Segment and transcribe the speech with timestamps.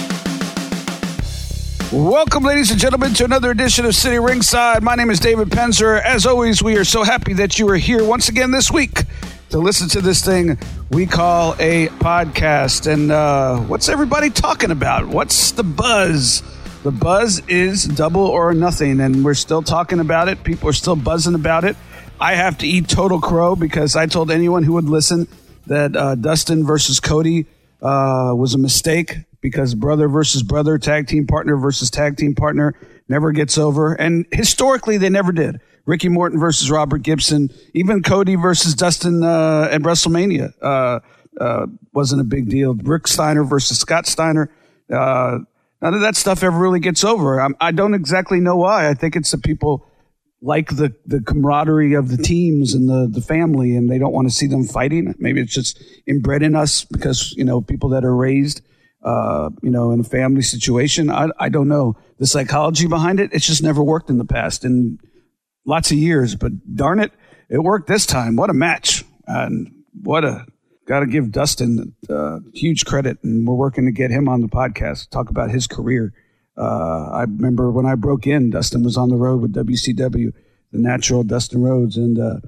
[1.92, 4.82] Welcome, ladies and gentlemen, to another edition of Sitting Ringside.
[4.82, 6.00] My name is David Penzer.
[6.00, 9.02] As always, we are so happy that you are here once again this week
[9.50, 10.56] to listen to this thing
[10.92, 12.92] we call a podcast.
[12.92, 15.06] And uh, what's everybody talking about?
[15.06, 16.42] What's the buzz?
[16.82, 20.44] The buzz is double or nothing, and we're still talking about it.
[20.44, 21.76] People are still buzzing about it.
[22.20, 25.28] I have to eat total crow because I told anyone who would listen
[25.66, 27.46] that uh, Dustin versus Cody
[27.80, 32.74] uh, was a mistake because brother versus brother, tag team partner versus tag team partner
[33.08, 33.94] never gets over.
[33.94, 35.60] And historically, they never did.
[35.84, 41.00] Ricky Morton versus Robert Gibson, even Cody versus Dustin uh, at WrestleMania uh,
[41.40, 42.74] uh, wasn't a big deal.
[42.74, 44.50] Rick Steiner versus Scott Steiner.
[44.92, 45.38] Uh,
[45.80, 47.40] none of that stuff ever really gets over.
[47.40, 48.88] I'm, I do not exactly know why.
[48.88, 49.86] I think it's the people
[50.40, 54.28] like the, the camaraderie of the teams and the, the family, and they don't want
[54.28, 55.14] to see them fighting.
[55.18, 58.60] Maybe it's just inbred in us because, you know, people that are raised,
[59.04, 61.10] uh, you know, in a family situation.
[61.10, 63.30] I, I don't know the psychology behind it.
[63.32, 64.64] It's just never worked in the past.
[64.64, 64.98] And
[65.64, 67.12] lots of years, but darn it,
[67.48, 68.36] it worked this time.
[68.36, 69.04] What a match.
[69.26, 70.46] And what a,
[70.86, 73.18] got to give Dustin uh, huge credit.
[73.22, 76.12] And we're working to get him on the podcast, talk about his career.
[76.56, 80.32] Uh, I remember when I broke in, Dustin was on the road with WCW,
[80.72, 81.96] the natural Dustin Rhodes.
[81.96, 82.40] And uh,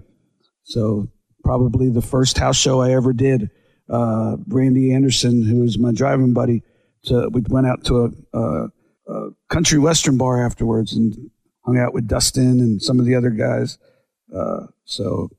[0.64, 1.08] so
[1.42, 3.50] probably the first house show I ever did,
[3.88, 6.62] uh, Randy Anderson, who was my driving buddy,
[7.04, 8.68] to, we went out to a, a,
[9.08, 11.14] a country western bar afterwards and
[11.64, 13.78] hung out with Dustin and some of the other guys.
[14.34, 15.30] Uh, so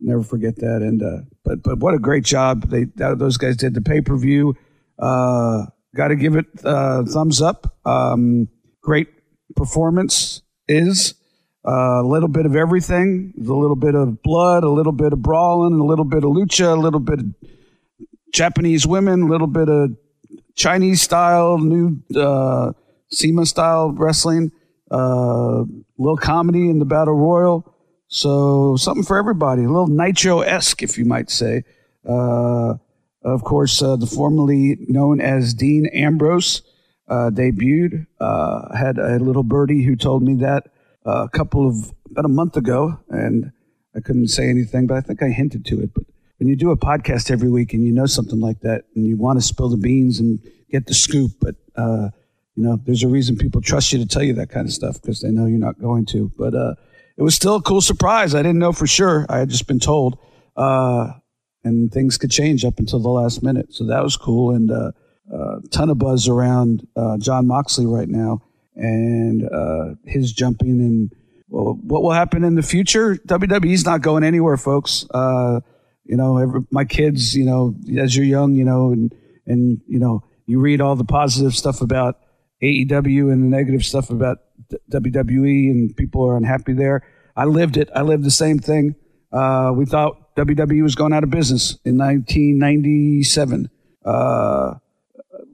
[0.00, 0.82] never forget that.
[0.82, 4.16] And uh, but but what a great job they those guys did the pay per
[4.16, 4.54] view.
[4.98, 7.78] Uh, Got to give it uh, thumbs up.
[7.84, 8.48] Um,
[8.82, 9.08] great
[9.56, 11.14] performance is
[11.66, 13.32] uh, a little bit of everything.
[13.38, 16.76] a little bit of blood, a little bit of brawling, a little bit of lucha,
[16.76, 17.26] a little bit of
[18.34, 19.96] Japanese women, a little bit of
[20.56, 22.72] Chinese style, new uh,
[23.10, 24.52] SEMA style wrestling
[24.90, 25.64] uh,
[25.98, 27.74] little comedy in the battle royal.
[28.08, 31.64] So something for everybody, a little nitro esque, if you might say.
[32.08, 32.74] Uh,
[33.22, 36.62] of course, uh, the formerly known as Dean Ambrose
[37.08, 38.06] uh, debuted.
[38.20, 40.68] Uh, had a little birdie who told me that
[41.06, 43.52] uh, a couple of about a month ago, and
[43.94, 45.92] I couldn't say anything, but I think I hinted to it.
[45.94, 46.04] But
[46.38, 49.16] when you do a podcast every week and you know something like that, and you
[49.16, 50.38] want to spill the beans and
[50.70, 52.08] get the scoop, but uh,
[52.58, 55.00] you know, there's a reason people trust you to tell you that kind of stuff
[55.00, 56.32] because they know you're not going to.
[56.36, 56.74] But uh,
[57.16, 58.34] it was still a cool surprise.
[58.34, 59.26] I didn't know for sure.
[59.28, 60.18] I had just been told,
[60.56, 61.12] uh,
[61.62, 63.72] and things could change up until the last minute.
[63.72, 64.92] So that was cool, and a
[65.32, 68.42] uh, uh, ton of buzz around uh, Jon Moxley right now
[68.74, 71.12] and uh, his jumping and
[71.48, 73.14] well, what will happen in the future.
[73.14, 75.06] WWE's not going anywhere, folks.
[75.14, 79.14] you know, every, my kids, you know, as you're young, you know, and
[79.46, 82.18] and you know, you read all the positive stuff about
[82.62, 84.38] AEW and the negative stuff about
[84.90, 87.02] WWE and people are unhappy there.
[87.36, 87.88] I lived it.
[87.94, 88.96] I lived the same thing.
[89.32, 93.70] Uh, we thought WWE was going out of business in 1997.
[94.04, 94.74] Uh,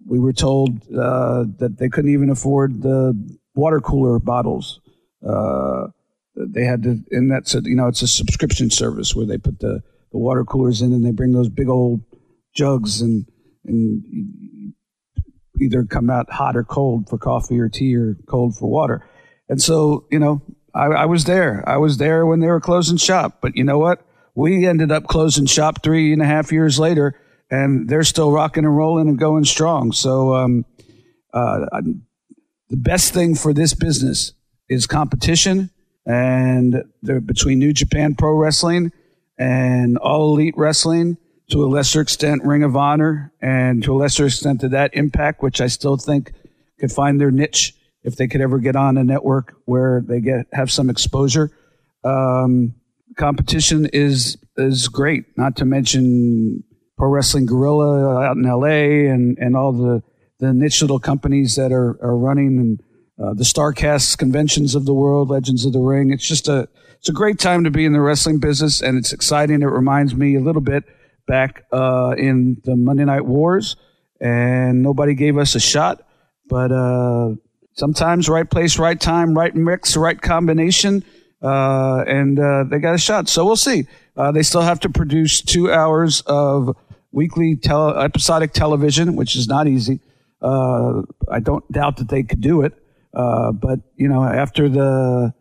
[0.07, 3.15] we were told uh, that they couldn't even afford the
[3.55, 4.81] water cooler bottles.
[5.27, 5.89] Uh,
[6.37, 9.61] they had to, and that's a, you know, it's a subscription service where they put
[9.61, 9.83] the,
[10.13, 12.01] the water coolers in and they bring those big old
[12.55, 13.27] jugs and,
[13.65, 14.05] and
[15.65, 19.07] either come out hot or cold for coffee or tea or cold for water.
[19.49, 20.43] And so, you know,
[20.75, 21.63] I, I, was there.
[21.67, 23.39] I was there when they were closing shop.
[23.41, 24.05] But you know what?
[24.35, 27.19] We ended up closing shop three and a half years later,
[27.51, 29.93] and they're still rocking and rolling and going strong.
[29.93, 30.65] So, um,
[31.33, 31.67] uh,
[32.69, 34.33] the best thing for this business
[34.69, 35.71] is competition,
[36.07, 38.93] and between New Japan Pro Wrestling
[39.39, 41.17] and All Elite Wrestling
[41.51, 45.43] to a lesser extent Ring of Honor, and to a lesser extent to that Impact,
[45.43, 46.33] which I still think
[46.79, 50.47] could find their niche if they could ever get on a network where they get
[50.53, 51.51] have some exposure.
[52.05, 52.75] Um,
[53.17, 55.25] competition is is great.
[55.37, 56.63] Not to mention
[56.97, 59.09] Pro Wrestling Guerrilla out in L.A.
[59.09, 60.03] and and all the
[60.39, 62.81] the niche little companies that are are running and
[63.23, 66.13] uh, the Starcast conventions of the world, Legends of the Ring.
[66.13, 66.69] It's just a
[66.99, 69.63] it's a great time to be in the wrestling business, and it's exciting.
[69.63, 70.85] It reminds me a little bit
[71.27, 73.77] back uh, in the Monday Night Wars,
[74.21, 76.07] and nobody gave us a shot.
[76.49, 77.35] But uh,
[77.73, 81.05] sometimes right place, right time, right mix, right combination,
[81.43, 83.29] uh, and uh, they got a shot.
[83.29, 83.87] So we'll see.
[84.17, 86.77] Uh, they still have to produce two hours of
[87.13, 90.01] weekly tele- episodic television, which is not easy.
[90.43, 92.75] Uh, I don't doubt that they could do it.
[93.13, 95.33] But you know, after the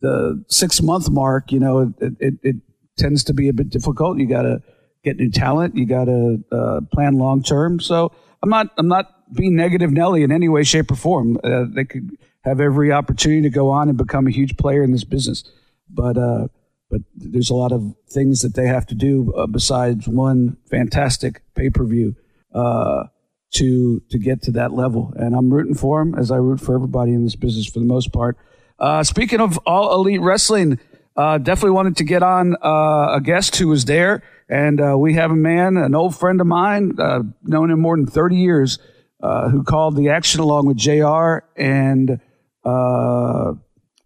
[0.00, 2.56] the six month mark, you know, it, it, it
[2.98, 4.18] tends to be a bit difficult.
[4.18, 4.62] You got to
[5.04, 5.76] get new talent.
[5.76, 7.78] You got to uh, plan long term.
[7.80, 8.12] So
[8.42, 11.38] I'm not I'm not being negative Nelly in any way, shape, or form.
[11.42, 14.92] Uh, they could have every opportunity to go on and become a huge player in
[14.92, 15.44] this business,
[15.88, 16.48] but uh,
[16.90, 21.42] but there's a lot of things that they have to do uh, besides one fantastic
[21.54, 22.14] pay per view
[22.54, 23.04] uh,
[23.52, 25.12] to to get to that level.
[25.16, 27.86] And I'm rooting for them as I root for everybody in this business for the
[27.86, 28.36] most part.
[28.78, 30.78] Uh, speaking of all elite wrestling,
[31.16, 35.30] uh, definitely wanted to get on a guest who was there, and uh, we have
[35.30, 38.78] a man, an old friend of mine, uh, known him more than 30 years,
[39.22, 42.20] uh, who called the action along with JR and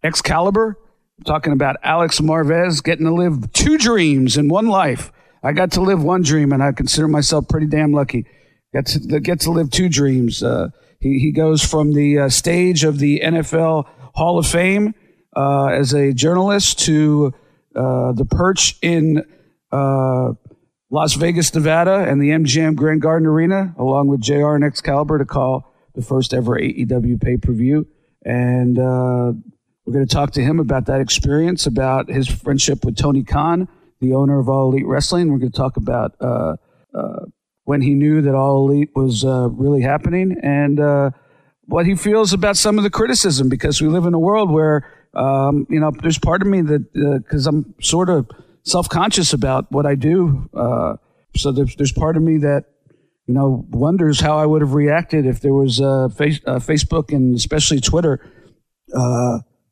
[0.03, 0.79] Excalibur
[1.25, 5.13] talking about Alex Marvez getting to live two dreams in one life.
[5.43, 8.27] I got to live one dream, and I consider myself pretty damn lucky.
[8.73, 10.43] Get to get to live two dreams.
[10.43, 10.69] Uh,
[11.01, 14.95] he he goes from the uh, stage of the NFL Hall of Fame
[15.35, 17.33] uh, as a journalist to
[17.75, 19.25] uh, the perch in
[19.73, 20.33] uh,
[20.91, 25.27] Las Vegas, Nevada, and the MGM Grand Garden Arena, along with JR and Excalibur, to
[25.27, 27.87] call the first ever AEW pay per view.
[28.25, 29.33] And uh,
[29.85, 33.69] we're going to talk to him about that experience, about his friendship with Tony Khan,
[34.01, 35.31] the owner of All Elite Wrestling.
[35.31, 36.57] We're going to talk about uh,
[36.95, 37.27] uh,
[37.65, 41.13] when he knew that All Elite was uh, really happening and
[41.67, 44.91] what he feels about some of the criticism because we live in a world where,
[45.15, 48.27] um, you know, there's part of me that, because I'm sort of
[48.65, 50.49] self conscious about what I do.
[50.55, 50.97] Uh,
[51.37, 52.65] so there's, there's part of me that,
[53.27, 55.79] you know, wonders how I would have reacted if there was
[56.17, 58.21] face, Facebook and especially Twitter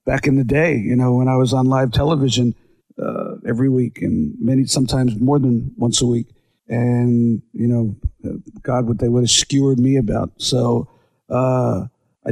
[0.07, 2.55] back in the day, you know, when I was on live television
[3.03, 6.29] uh, every week and many, sometimes more than once a week.
[6.69, 7.97] And, you know,
[8.63, 10.31] God, what they would have skewered me about.
[10.39, 10.89] So,
[11.29, 11.87] uh,
[12.27, 12.31] I,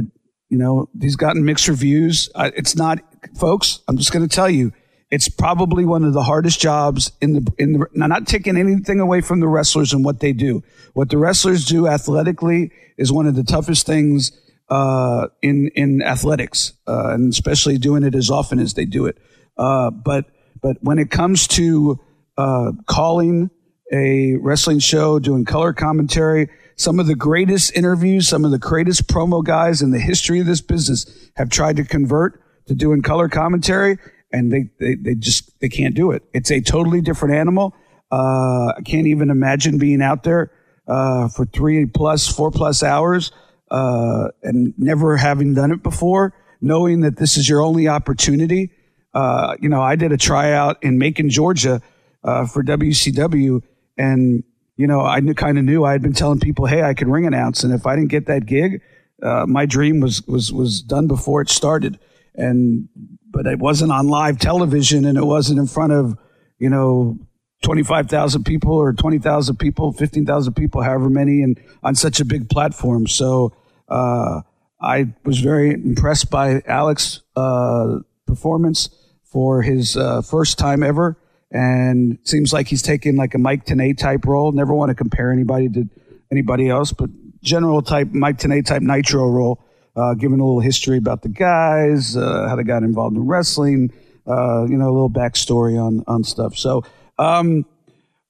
[0.49, 2.29] you know, he's gotten mixed reviews.
[2.35, 2.99] I, it's not,
[3.37, 4.73] folks, I'm just going to tell you,
[5.15, 8.99] it's probably one of the hardest jobs in the, in the, now not taking anything
[8.99, 10.61] away from the wrestlers and what they do.
[10.91, 14.37] What the wrestlers do athletically is one of the toughest things
[14.69, 19.17] uh, in in athletics, uh, and especially doing it as often as they do it.
[19.57, 20.25] Uh, but
[20.61, 21.97] but when it comes to
[22.37, 23.49] uh, calling
[23.93, 29.07] a wrestling show, doing color commentary, some of the greatest interviews, some of the greatest
[29.07, 31.05] promo guys in the history of this business
[31.37, 33.97] have tried to convert to doing color commentary,
[34.31, 36.23] and they they, they just they can't do it.
[36.33, 37.75] It's a totally different animal.
[38.11, 40.51] Uh, I can't even imagine being out there
[40.87, 43.31] uh, for three plus, four plus hours
[43.71, 48.71] uh, and never having done it before, knowing that this is your only opportunity.
[49.13, 51.81] Uh, you know, I did a tryout in Macon, Georgia,
[52.23, 53.61] uh, for WCW,
[53.97, 54.43] and
[54.77, 57.25] you know, I kind of knew I had been telling people, "Hey, I can ring
[57.25, 58.81] announce," and if I didn't get that gig,
[59.23, 61.97] uh, my dream was was was done before it started.
[62.35, 62.89] And
[63.35, 66.17] but it wasn't on live television, and it wasn't in front of
[66.57, 67.19] you know
[67.63, 73.07] 25,000 people or 20,000 people, 15,000 people, however many, and on such a big platform.
[73.07, 73.53] So
[73.89, 74.41] uh,
[74.81, 78.89] I was very impressed by Alex's uh, performance
[79.23, 81.17] for his uh, first time ever.
[81.51, 84.51] And seems like he's taking like a Mike Tenay type role.
[84.51, 85.89] Never want to compare anybody to
[86.31, 87.09] anybody else, but
[87.41, 89.63] general type Mike Tenay type Nitro role,
[89.95, 93.91] uh, giving a little history about the guys, uh, how they got involved in wrestling,
[94.27, 96.55] uh, you know, a little backstory on on stuff.
[96.55, 96.83] So
[97.17, 97.65] um,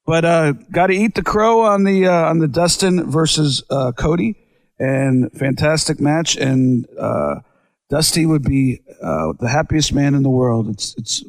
[0.05, 3.91] but uh, got to eat the crow on the uh, on the Dustin versus uh,
[3.91, 4.35] Cody,
[4.79, 6.35] and fantastic match.
[6.35, 7.39] And uh,
[7.89, 10.69] Dusty would be uh, the happiest man in the world.
[10.69, 11.21] It's it's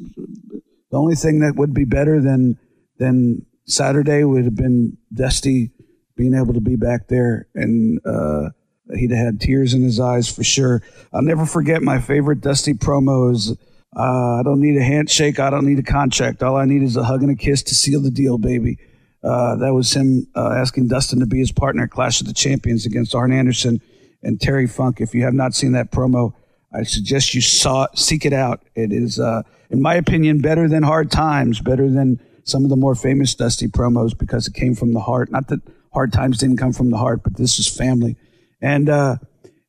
[0.91, 2.59] the only thing that would be better than
[2.99, 5.71] than Saturday would have been Dusty
[6.15, 8.49] being able to be back there, and uh,
[8.95, 10.81] he'd have had tears in his eyes for sure.
[11.13, 13.57] I'll never forget my favorite Dusty promos
[13.95, 15.39] uh, I don't need a handshake.
[15.39, 16.43] I don't need a contract.
[16.43, 18.77] All I need is a hug and a kiss to seal the deal, baby.
[19.23, 22.33] Uh, that was him uh, asking Dustin to be his partner at Clash of the
[22.33, 23.81] Champions against Arn Anderson
[24.21, 25.01] and Terry Funk.
[25.01, 26.33] If you have not seen that promo,
[26.71, 28.61] I suggest you saw seek it out.
[28.75, 32.75] It is, uh, in my opinion, better than Hard Times, better than some of the
[32.75, 35.31] more famous Dusty promos because it came from the heart.
[35.31, 35.61] Not that
[35.93, 38.15] Hard Times didn't come from the heart, but this is family,
[38.61, 39.17] and uh,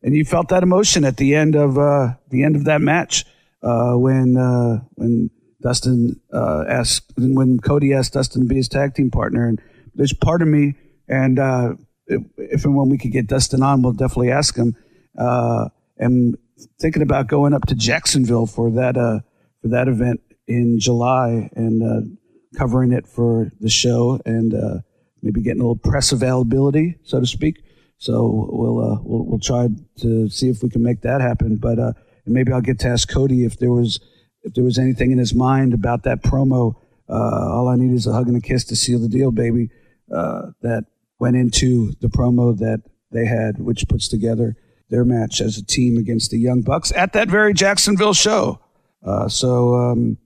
[0.02, 3.24] and you felt that emotion at the end of uh, the end of that match
[3.62, 5.30] uh, when uh, when
[5.62, 9.60] Dustin uh, asked when Cody asked Dustin to be his tag team partner, and
[9.94, 10.74] there's part of me,
[11.08, 11.74] and uh,
[12.06, 14.76] if and when we could get Dustin on, we'll definitely ask him.
[16.00, 16.38] And
[16.80, 22.16] thinking about going up to Jacksonville for that for that event in July and
[22.56, 24.54] covering it for the show and
[25.22, 27.62] maybe getting a little press availability, so to speak.
[27.98, 29.68] So we'll uh, we'll, we'll try
[30.00, 31.56] to see if we can make that happen.
[31.56, 31.92] But uh,
[32.26, 34.00] maybe I'll get to ask Cody if there was
[34.42, 36.74] if there was anything in his mind about that promo.
[37.08, 39.70] Uh, all I need is a hug and a kiss to seal the deal, baby.
[40.14, 40.84] Uh, that
[41.18, 44.56] went into the promo that they had, which puts together
[44.90, 48.60] their match as a team against the Young Bucks at that very Jacksonville show.
[49.04, 50.18] Uh, so um,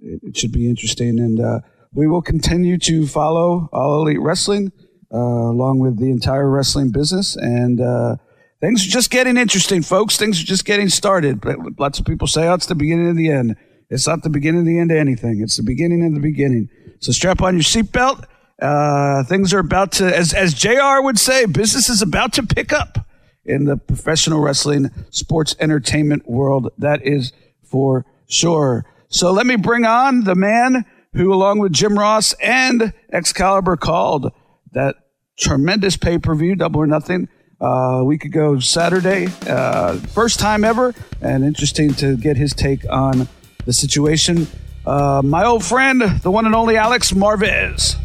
[0.00, 1.60] it, it, should be interesting, and uh,
[1.92, 4.72] we will continue to follow All Elite Wrestling
[5.18, 7.36] along with the entire wrestling business.
[7.36, 8.16] And uh,
[8.60, 10.16] things are just getting interesting, folks.
[10.16, 11.44] Things are just getting started.
[11.78, 13.56] Lots of people say, "Oh, it's the beginning of the end."
[13.90, 15.40] It's not the beginning of the end of anything.
[15.42, 16.68] It's the beginning of the beginning.
[17.00, 18.24] So strap on your seatbelt.
[18.62, 22.72] Uh, things are about to, as as JR would say, business is about to pick
[22.72, 23.06] up
[23.44, 26.70] in the professional wrestling sports entertainment world.
[26.78, 27.32] That is
[27.64, 28.84] for sure.
[29.08, 34.30] So let me bring on the man who, along with Jim Ross and Excalibur, called
[34.72, 34.96] that
[35.40, 37.28] tremendous pay per view, Double or Nothing.
[37.62, 42.88] Uh, a week ago Saturday, uh, first time ever, and interesting to get his take
[42.90, 43.28] on
[43.66, 44.46] the situation.
[44.86, 47.96] Uh, my old friend, the one and only Alex Marvez.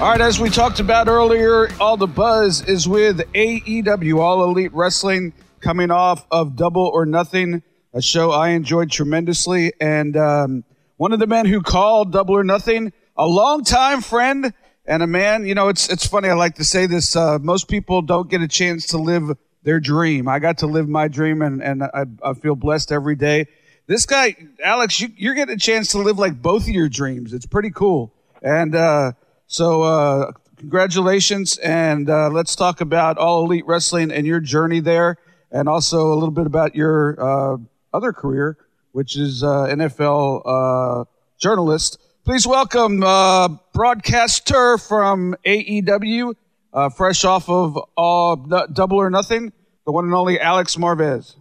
[0.00, 4.74] All right, as we talked about earlier, all the buzz is with AEW, All Elite
[4.74, 7.62] Wrestling, coming off of Double or Nothing,
[7.94, 9.72] a show I enjoyed tremendously.
[9.80, 10.64] And um,
[10.96, 14.52] one of the men who called Double or Nothing, a longtime friend
[14.86, 16.28] and a man, you know, it's, it's funny.
[16.28, 17.16] I like to say this.
[17.16, 20.28] Uh, most people don't get a chance to live their dream.
[20.28, 23.46] I got to live my dream and, and I, I feel blessed every day.
[23.86, 27.32] This guy, Alex, you, you're getting a chance to live like both of your dreams.
[27.32, 28.12] It's pretty cool.
[28.42, 29.12] And, uh,
[29.48, 35.18] so, uh, congratulations, and uh, let's talk about All Elite Wrestling and your journey there,
[35.52, 37.56] and also a little bit about your uh,
[37.94, 38.58] other career,
[38.90, 41.04] which is uh, NFL uh,
[41.38, 42.00] journalist.
[42.26, 46.34] Please welcome uh, broadcaster from AEW,
[46.72, 49.52] uh, fresh off of uh, Double or Nothing,
[49.84, 51.36] the one and only Alex Marvez.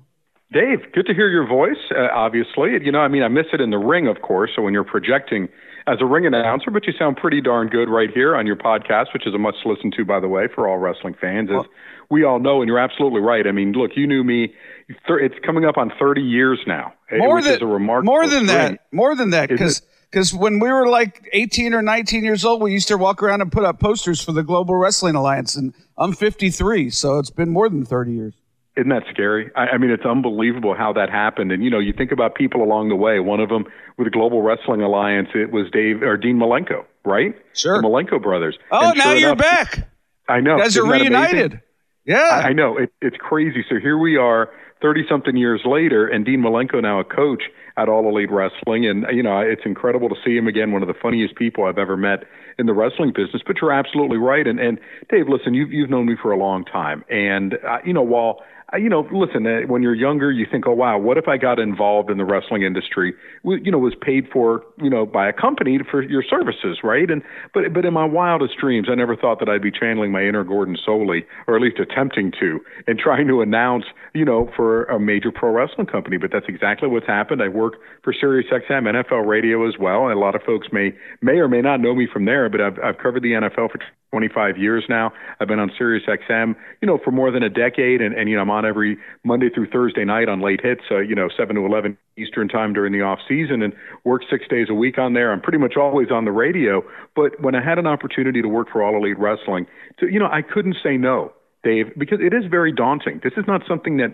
[0.54, 1.80] Dave, good to hear your voice.
[1.89, 4.51] Uh, obviously, you know, I mean, I miss it in the ring, of course.
[4.56, 5.50] So when you're projecting
[5.88, 9.12] as a ring announcer, but you sound pretty darn good right here on your podcast,
[9.12, 11.50] which is a much listen to, by the way, for all wrestling fans.
[11.50, 11.65] As
[12.12, 13.48] we all know, and you're absolutely right.
[13.48, 14.54] I mean, look, you knew me.
[14.88, 16.94] It's coming up on 30 years now.
[17.10, 17.60] Eh, more than
[18.06, 18.82] more than that.
[18.92, 22.72] More than that, because because when we were like 18 or 19 years old, we
[22.72, 26.14] used to walk around and put up posters for the Global Wrestling Alliance, and I'm
[26.14, 28.34] 53, so it's been more than 30 years.
[28.78, 29.52] Isn't that scary?
[29.56, 31.52] I, I mean, it's unbelievable how that happened.
[31.54, 33.20] And you know, you think about people along the way.
[33.22, 33.66] One of them
[33.98, 37.34] with the Global Wrestling Alliance, it was Dave or Dean Malenko, right?
[37.54, 37.82] Sure.
[37.82, 38.58] The Malenko brothers.
[38.72, 39.90] Oh, and now sure you're enough, back.
[40.28, 40.58] I know.
[40.58, 41.62] You guys are reunited.
[42.06, 42.18] Yeah.
[42.18, 42.78] I, I know.
[42.78, 43.64] It, it's crazy.
[43.70, 44.50] So here we are,
[44.82, 47.44] thirty something years later, and Dean Malenko now a coach
[47.77, 50.72] at All Elite Wrestling, and you know, it's incredible to see him again.
[50.72, 52.24] One of the funniest people I've ever met
[52.58, 53.41] in the wrestling business.
[53.46, 54.48] But you're absolutely right.
[54.48, 54.79] And and
[55.10, 58.41] Dave, listen, you've you've known me for a long time, and uh, you know, while
[58.74, 61.60] you know, listen, uh, when you're younger, you think, oh, wow, what if I got
[61.60, 65.79] involved in the wrestling industry, you know, was paid for, you know, by a company
[65.89, 67.10] for your services, right?
[67.10, 67.22] And,
[67.53, 70.43] but, but in my wildest dreams, I never thought that I'd be channeling my inner
[70.43, 75.00] Gordon Solie, or at least attempting to, and trying to announce, you know, for a
[75.00, 76.17] major pro wrestling company.
[76.17, 77.41] But that's exactly what's happened.
[77.43, 80.05] I work for Sirius XM, NFL radio as well.
[80.07, 82.62] And a lot of folks may, may or may not know me from there, but
[82.62, 83.79] I've, I've covered the NFL for
[84.12, 85.12] 25 years now.
[85.40, 88.36] I've been on Sirius XM, you know, for more than a decade, and, and you
[88.36, 91.56] know, I'm on every Monday through Thursday night on late hits, uh, you know, 7
[91.56, 95.14] to 11 Eastern time during the off season, and work six days a week on
[95.14, 95.32] there.
[95.32, 96.82] I'm pretty much always on the radio.
[97.16, 99.68] But when I had an opportunity to work for All Elite Wrestling,
[100.00, 101.34] to, you know, I couldn't say no.
[101.64, 103.20] Dave, because it is very daunting.
[103.24, 104.12] This is not something that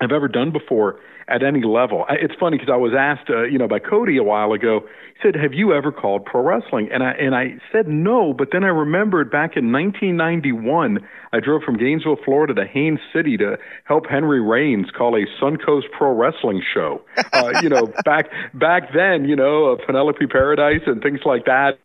[0.00, 2.06] I've ever done before at any level.
[2.08, 4.80] It's funny because I was asked, uh, you know, by Cody a while ago.
[5.14, 8.48] He said, "Have you ever called pro wrestling?" And I and I said no, but
[8.52, 11.00] then I remembered back in 1991,
[11.32, 15.90] I drove from Gainesville, Florida, to Haines City to help Henry Rains call a Suncoast
[15.96, 17.02] Pro Wrestling show.
[17.32, 21.78] Uh, you know, back back then, you know, uh, Penelope Paradise and things like that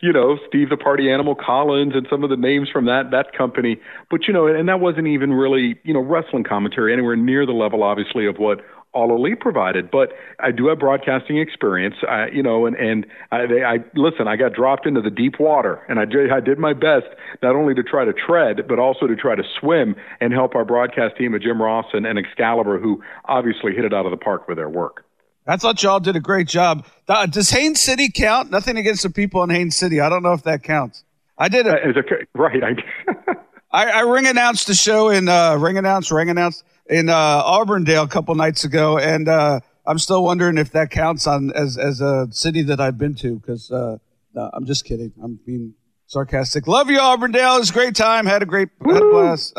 [0.00, 3.32] you know, Steve the Party Animal Collins and some of the names from that that
[3.36, 3.80] company.
[4.10, 7.52] But you know, and that wasn't even really you know wrestling commentary anywhere near the
[7.52, 8.60] level, obviously, of what
[8.94, 13.46] all elite provided but i do have broadcasting experience I, you know and and I,
[13.46, 16.58] they, I listen i got dropped into the deep water and I did, I did
[16.58, 17.06] my best
[17.42, 20.66] not only to try to tread but also to try to swim and help our
[20.66, 24.18] broadcast team of jim ross and, and excalibur who obviously hit it out of the
[24.18, 25.06] park with their work
[25.46, 26.86] I thought y'all did a great job.
[27.30, 28.50] Does Haines City count?
[28.50, 30.00] Nothing against the people in Haines City.
[30.00, 31.04] I don't know if that counts.
[31.36, 31.74] I did it.
[31.74, 31.88] Uh,
[32.34, 32.78] right.
[33.72, 38.04] I, I ring announced the show in uh, ring announced ring announced in uh, Auburndale
[38.04, 42.00] a couple nights ago, and uh, I'm still wondering if that counts on as as
[42.00, 43.96] a city that I've been to because uh,
[44.34, 45.12] No, I'm just kidding.
[45.22, 45.74] I'm being
[46.06, 46.66] sarcastic.
[46.66, 47.56] Love you, Auburndale.
[47.56, 48.26] It was a great time.
[48.26, 49.56] Had a great had a blast.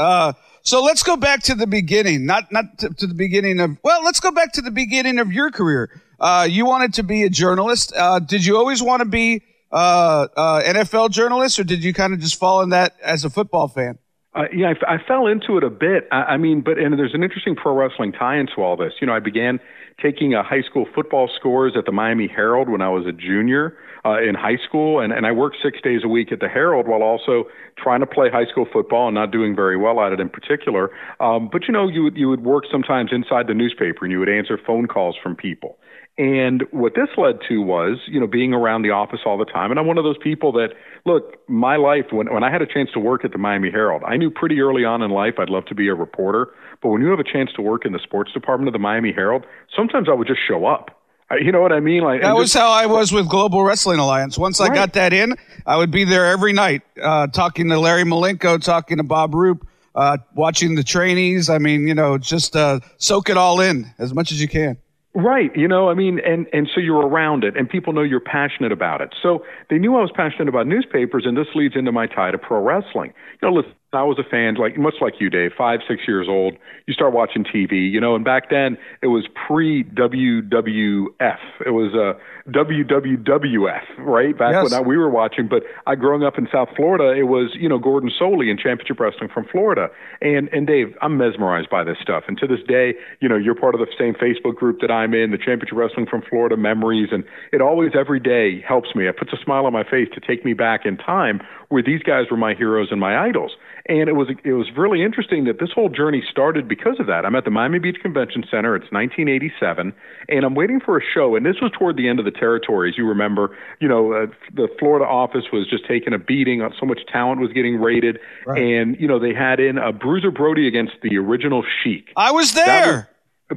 [0.64, 3.78] Uh, so let's go back to the beginning, not not to, to, the beginning of.
[3.84, 5.90] Well, let's go back to the beginning of your career.
[6.20, 7.94] Uh, you wanted to be a journalist.
[7.96, 12.14] Uh, did you always want to be uh, uh NFL journalist, or did you kind
[12.14, 13.98] of just fall in that as a football fan?
[14.36, 16.08] Uh, yeah, I, fell into it a bit.
[16.12, 18.94] I, I mean, but and there's an interesting pro wrestling tie into all this.
[19.00, 19.60] You know, I began
[20.02, 23.78] taking a high school football scores at the Miami Herald when I was a junior
[24.06, 26.88] uh, in high school, and, and I worked six days a week at the Herald
[26.88, 27.46] while also
[27.78, 30.90] trying to play high school football and not doing very well at it in particular.
[31.20, 34.20] Um, but you know, you would you would work sometimes inside the newspaper and you
[34.20, 35.78] would answer phone calls from people.
[36.18, 39.72] And what this led to was, you know, being around the office all the time.
[39.72, 40.70] And I'm one of those people that,
[41.06, 44.04] look, my life, when, when I had a chance to work at the Miami Herald,
[44.06, 46.54] I knew pretty early on in life I'd love to be a reporter.
[46.84, 49.12] But when you have a chance to work in the sports department of the Miami
[49.12, 49.46] Herald,
[49.76, 51.03] sometimes I would just show up.
[51.42, 52.04] You know what I mean?
[52.04, 54.38] Like that was just, how I was with Global Wrestling Alliance.
[54.38, 55.36] Once I got that in,
[55.66, 59.68] I would be there every night, uh, talking to Larry Malenko, talking to Bob Roop,
[59.96, 61.50] uh, watching the trainees.
[61.50, 64.78] I mean, you know, just uh, soak it all in as much as you can.
[65.16, 65.56] Right.
[65.56, 68.72] You know, I mean, and, and so you're around it and people know you're passionate
[68.72, 69.14] about it.
[69.22, 72.40] So they knew I was passionate about newspapers and this leads into my tie to
[72.40, 73.14] pro wrestling.
[73.40, 76.28] You know, listen, I was a fan, like much like you, Dave, five, six years
[76.30, 76.56] old.
[76.88, 81.38] You start watching TV, you know, and back then it was pre WWF.
[81.66, 82.20] It was uh,
[82.50, 84.38] WWWF, right?
[84.38, 84.64] Back yes.
[84.64, 85.48] when I, we were watching.
[85.48, 89.00] But I, growing up in South Florida, it was you know Gordon Solie in Championship
[89.00, 89.90] Wrestling from Florida.
[90.22, 92.24] And and Dave, I'm mesmerized by this stuff.
[92.28, 95.14] And to this day, you know, you're part of the same Facebook group that I'm
[95.14, 99.08] in, the Championship Wrestling from Florida Memories, and it always every day helps me.
[99.08, 102.04] It puts a smile on my face to take me back in time where these
[102.04, 103.54] guys were my heroes and my idols.
[103.88, 107.26] And it was it was really interesting that this whole journey started because of that.
[107.26, 108.78] I'm at the Miami Beach Convention Center.
[108.78, 109.92] It's 1987,
[110.30, 111.36] and I'm waiting for a show.
[111.36, 113.58] And this was toward the end of the territory, as you remember.
[113.82, 116.62] You know, uh, the Florida office was just taking a beating.
[116.62, 118.62] Uh, so much talent was getting raided, right.
[118.62, 122.14] and you know they had in a Bruiser Brody against the original Sheik.
[122.16, 123.10] I was there.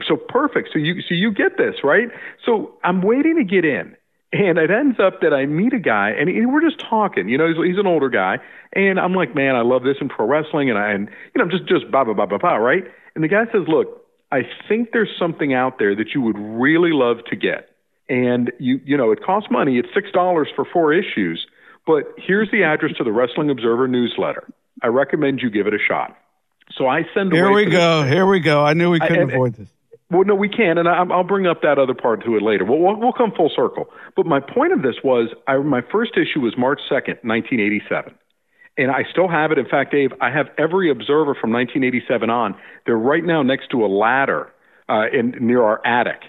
[0.09, 0.71] So perfect.
[0.73, 2.09] So you so you get this right.
[2.45, 3.97] So I'm waiting to get in,
[4.37, 7.29] and it ends up that I meet a guy, and he, we're just talking.
[7.29, 8.39] You know, he's, he's an older guy,
[8.73, 11.51] and I'm like, man, I love this in pro wrestling, and I, and you know,
[11.51, 12.85] just just blah blah blah blah blah, right?
[13.15, 16.93] And the guy says, look, I think there's something out there that you would really
[16.93, 17.71] love to get,
[18.09, 19.79] and you you know, it costs money.
[19.79, 21.47] It's six dollars for four issues,
[21.87, 24.47] but here's the address to the Wrestling Observer newsletter.
[24.83, 26.17] I recommend you give it a shot.
[26.77, 27.33] So I send.
[27.33, 28.03] Here we go.
[28.03, 28.65] Here we go.
[28.65, 29.69] I knew we couldn't I, and, avoid this.
[30.11, 32.65] Well, no, we can, and I, will bring up that other part to it later.
[32.65, 33.87] We'll, we'll, we'll come full circle.
[34.15, 38.15] But my point of this was, I, my first issue was March second, nineteen eighty-seven,
[38.79, 39.59] and I still have it.
[39.59, 42.55] In fact, Dave, I have every Observer from 1987 on.
[42.85, 44.53] They're right now next to a ladder
[44.89, 46.23] uh, in near our attic,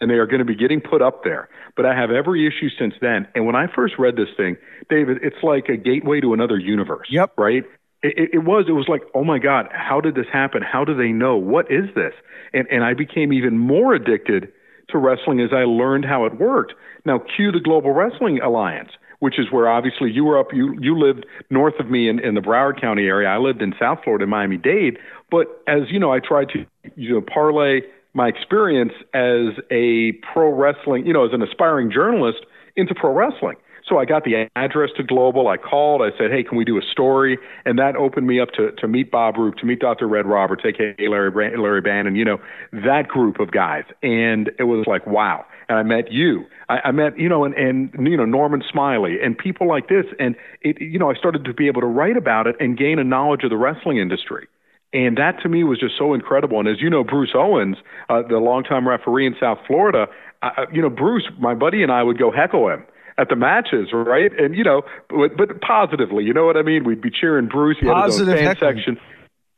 [0.00, 1.48] and they are going to be getting put up there.
[1.76, 3.28] But I have every issue since then.
[3.36, 4.56] And when I first read this thing,
[4.88, 7.06] David, it's like a gateway to another universe.
[7.10, 7.34] Yep.
[7.38, 7.62] Right.
[8.02, 8.64] It, it, was.
[8.68, 10.62] It was like, oh my God, how did this happen?
[10.62, 11.36] How do they know?
[11.36, 12.14] What is this?
[12.52, 14.52] And and I became even more addicted
[14.88, 16.74] to wrestling as I learned how it worked.
[17.04, 20.48] Now, cue the Global Wrestling Alliance, which is where obviously you were up.
[20.52, 23.28] You you lived north of me in, in the Broward County area.
[23.28, 24.98] I lived in South Florida, Miami Dade.
[25.30, 27.82] But as you know, I tried to you know parlay
[28.14, 32.40] my experience as a pro wrestling, you know, as an aspiring journalist
[32.76, 33.56] into pro wrestling.
[33.88, 35.48] So I got the address to Global.
[35.48, 36.02] I called.
[36.02, 38.88] I said, "Hey, can we do a story?" And that opened me up to to
[38.88, 40.06] meet Bob Roop, to meet Dr.
[40.06, 42.16] Red Roberts, aka Larry Larry Bannon.
[42.16, 42.40] You know
[42.72, 45.44] that group of guys, and it was like wow.
[45.68, 46.44] And I met you.
[46.68, 50.06] I, I met you know and and you know Norman Smiley and people like this,
[50.18, 52.98] and it you know I started to be able to write about it and gain
[52.98, 54.46] a knowledge of the wrestling industry.
[54.92, 56.58] And that to me was just so incredible.
[56.58, 57.76] And as you know, Bruce Owens,
[58.08, 60.08] uh, the longtime referee in South Florida,
[60.42, 62.84] uh, you know, Bruce, my buddy and I would go heckle him
[63.20, 64.32] at the matches, right?
[64.38, 66.84] And you know, but, but positively, you know what I mean?
[66.84, 67.76] We'd be cheering Bruce.
[67.78, 68.98] He Positive had his own fan section.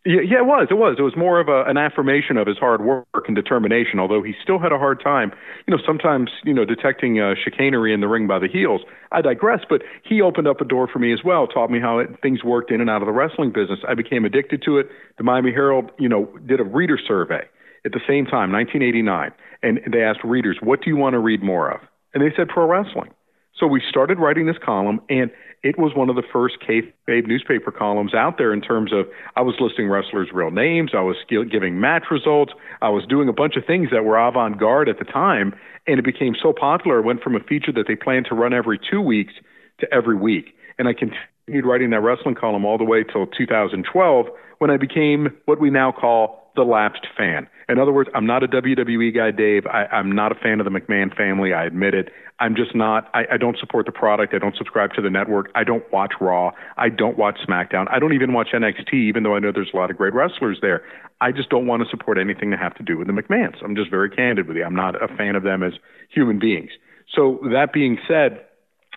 [0.04, 0.66] Yeah, yeah, it was.
[0.68, 0.96] It was.
[0.98, 4.00] It was more of a, an affirmation of his hard work and determination.
[4.00, 5.30] Although he still had a hard time,
[5.64, 8.80] you know, sometimes you know detecting uh, chicanery in the ring by the heels.
[9.12, 9.60] I digress.
[9.68, 11.46] But he opened up a door for me as well.
[11.46, 13.78] Taught me how it, things worked in and out of the wrestling business.
[13.88, 14.88] I became addicted to it.
[15.18, 17.46] The Miami Herald, you know, did a reader survey
[17.84, 19.30] at the same time, 1989,
[19.62, 21.80] and they asked readers, "What do you want to read more of?"
[22.12, 23.10] And they said pro wrestling.
[23.58, 25.30] So we started writing this column, and
[25.62, 29.42] it was one of the first kayfabe newspaper columns out there in terms of I
[29.42, 33.56] was listing wrestlers' real names, I was giving match results, I was doing a bunch
[33.56, 35.54] of things that were avant garde at the time,
[35.86, 36.98] and it became so popular.
[36.98, 39.34] It went from a feature that they planned to run every two weeks
[39.80, 44.26] to every week, and I continued writing that wrestling column all the way till 2012
[44.58, 47.46] when I became what we now call the lapsed fan.
[47.68, 49.66] In other words, I'm not a WWE guy, Dave.
[49.66, 51.52] I, I'm not a fan of the McMahon family.
[51.54, 52.10] I admit it.
[52.38, 53.08] I'm just not.
[53.14, 54.34] I, I don't support the product.
[54.34, 55.50] I don't subscribe to the network.
[55.54, 56.50] I don't watch Raw.
[56.76, 57.86] I don't watch SmackDown.
[57.90, 60.58] I don't even watch NXT, even though I know there's a lot of great wrestlers
[60.60, 60.82] there.
[61.20, 63.62] I just don't want to support anything to have to do with the McMahons.
[63.64, 64.64] I'm just very candid with you.
[64.64, 65.72] I'm not a fan of them as
[66.10, 66.70] human beings.
[67.14, 68.44] So that being said,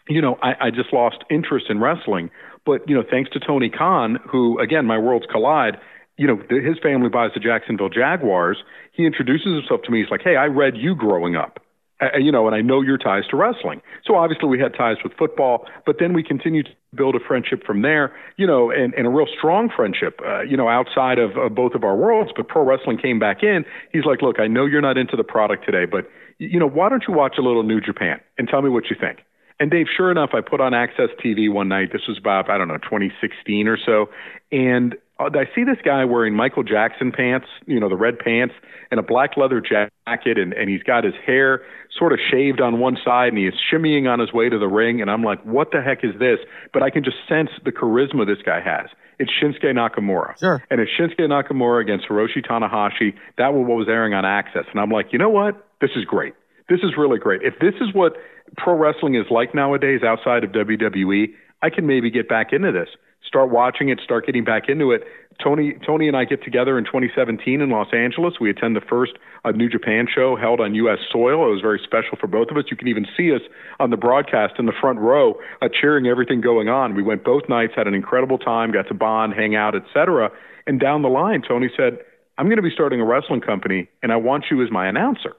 [0.10, 2.32] you know, I, I just lost interest in wrestling.
[2.66, 5.78] But you know, thanks to Tony Khan, who again, my worlds collide
[6.18, 8.58] you know, his family buys the Jacksonville Jaguars.
[8.94, 10.02] He introduces himself to me.
[10.02, 11.60] He's like, "Hey, I read you growing up."
[12.02, 13.82] Uh, you know, and I know your ties to wrestling.
[14.06, 17.64] So obviously we had ties with football, but then we continued to build a friendship
[17.66, 21.38] from there, you know, and, and a real strong friendship, uh, you know, outside of,
[21.38, 22.32] of both of our worlds.
[22.36, 23.64] But pro wrestling came back in.
[23.94, 26.90] He's like, look, I know you're not into the product today, but, you know, why
[26.90, 29.20] don't you watch a little New Japan and tell me what you think?
[29.62, 31.94] And Dave, sure enough, I put on AXS TV one night.
[31.94, 34.10] This was about, I don't know, 2016 or so.
[34.52, 38.54] And Uh, I see this guy wearing Michael Jackson pants, you know, the red pants,
[38.92, 41.62] and a black leather jacket, and, and he's got his hair
[41.98, 44.68] sort of shaved on one side, and he is shimmying on his way to the
[44.68, 45.02] ring.
[45.02, 46.40] And I'm like, what the heck is this?
[46.74, 48.90] But I can just sense the charisma this guy has.
[49.18, 50.38] It's Shinsuke Nakamura.
[50.38, 50.62] Sure.
[50.70, 53.16] And it's Shinsuke Nakamura against Hiroshi Tanahashi.
[53.38, 54.70] That was what was airing on AXS.
[54.72, 55.66] And I'm like, you know what?
[55.80, 56.34] This is great.
[56.68, 57.42] This is really great.
[57.44, 58.14] If this is what
[58.58, 61.28] pro wrestling is like nowadays outside of WWE,
[61.62, 62.90] I can maybe get back into this
[63.28, 65.04] start watching it, start getting back into it.
[65.44, 68.36] Tony, Tony and I get together in 2017 in Los Angeles.
[68.40, 71.00] We attend the first uh, New Japan show held on U.S.
[71.12, 71.46] soil.
[71.48, 72.66] It was very special for both of us.
[72.72, 73.42] You can even see us
[73.80, 76.96] on the broadcast in the front row, uh, cheering everything going on.
[76.96, 80.32] We went both nights, had an incredible time, got to bond, hang out, etc.
[80.68, 82.00] And down the line, Tony said,
[82.38, 85.36] "I'm going to be starting a wrestling company, and I want you as my announcer."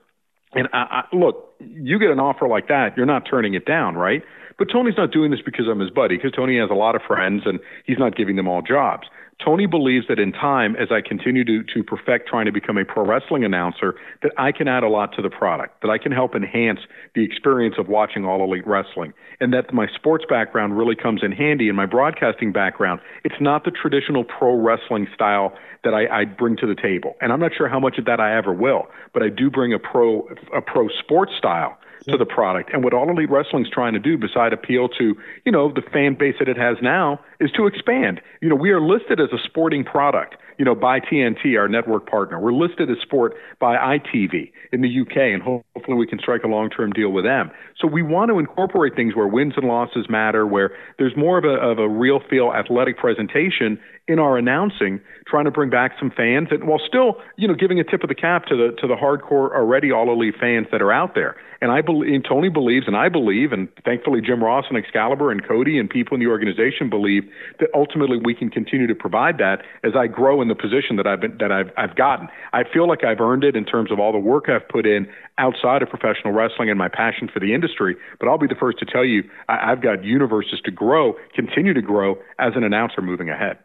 [0.52, 3.94] And I, I, look, you get an offer like that, you're not turning it down,
[3.96, 4.22] right?
[4.58, 7.02] But Tony's not doing this because I'm his buddy, because Tony has a lot of
[7.02, 9.06] friends and he's not giving them all jobs.
[9.44, 12.86] Tony believes that in time, as I continue to, to perfect trying to become a
[12.86, 16.10] pro wrestling announcer, that I can add a lot to the product, that I can
[16.10, 16.80] help enhance
[17.14, 21.32] the experience of watching all elite wrestling, and that my sports background really comes in
[21.32, 23.00] handy in my broadcasting background.
[23.24, 25.52] It's not the traditional pro wrestling style
[25.84, 28.20] that I, I bring to the table, and I'm not sure how much of that
[28.20, 31.76] I ever will, but I do bring a pro a pro sports style
[32.08, 32.72] to the product.
[32.72, 35.14] And what All Elite Wrestling's trying to do, beside appeal to,
[35.44, 38.20] you know, the fan base that it has now, is to expand.
[38.40, 42.08] You know, we are listed as a sporting product you know, by TNT, our network
[42.08, 42.40] partner.
[42.40, 46.48] We're listed as sport by ITV in the UK, and hopefully we can strike a
[46.48, 47.50] long-term deal with them.
[47.78, 51.44] So we want to incorporate things where wins and losses matter, where there's more of
[51.44, 56.10] a, of a real feel athletic presentation in our announcing, trying to bring back some
[56.10, 58.86] fans, and while still, you know, giving a tip of the cap to the to
[58.86, 61.36] the hardcore already all elite fans that are out there.
[61.60, 65.42] And I believe, Tony believes, and I believe, and thankfully Jim Ross and Excalibur and
[65.46, 67.24] Cody and people in the organization believe
[67.58, 71.06] that ultimately we can continue to provide that as I grow in the position that
[71.06, 72.28] I've been that I've I've gotten.
[72.52, 75.08] I feel like I've earned it in terms of all the work I've put in
[75.38, 77.96] outside of professional wrestling and my passion for the industry.
[78.20, 81.74] But I'll be the first to tell you I, I've got universes to grow, continue
[81.74, 83.58] to grow as an announcer moving ahead.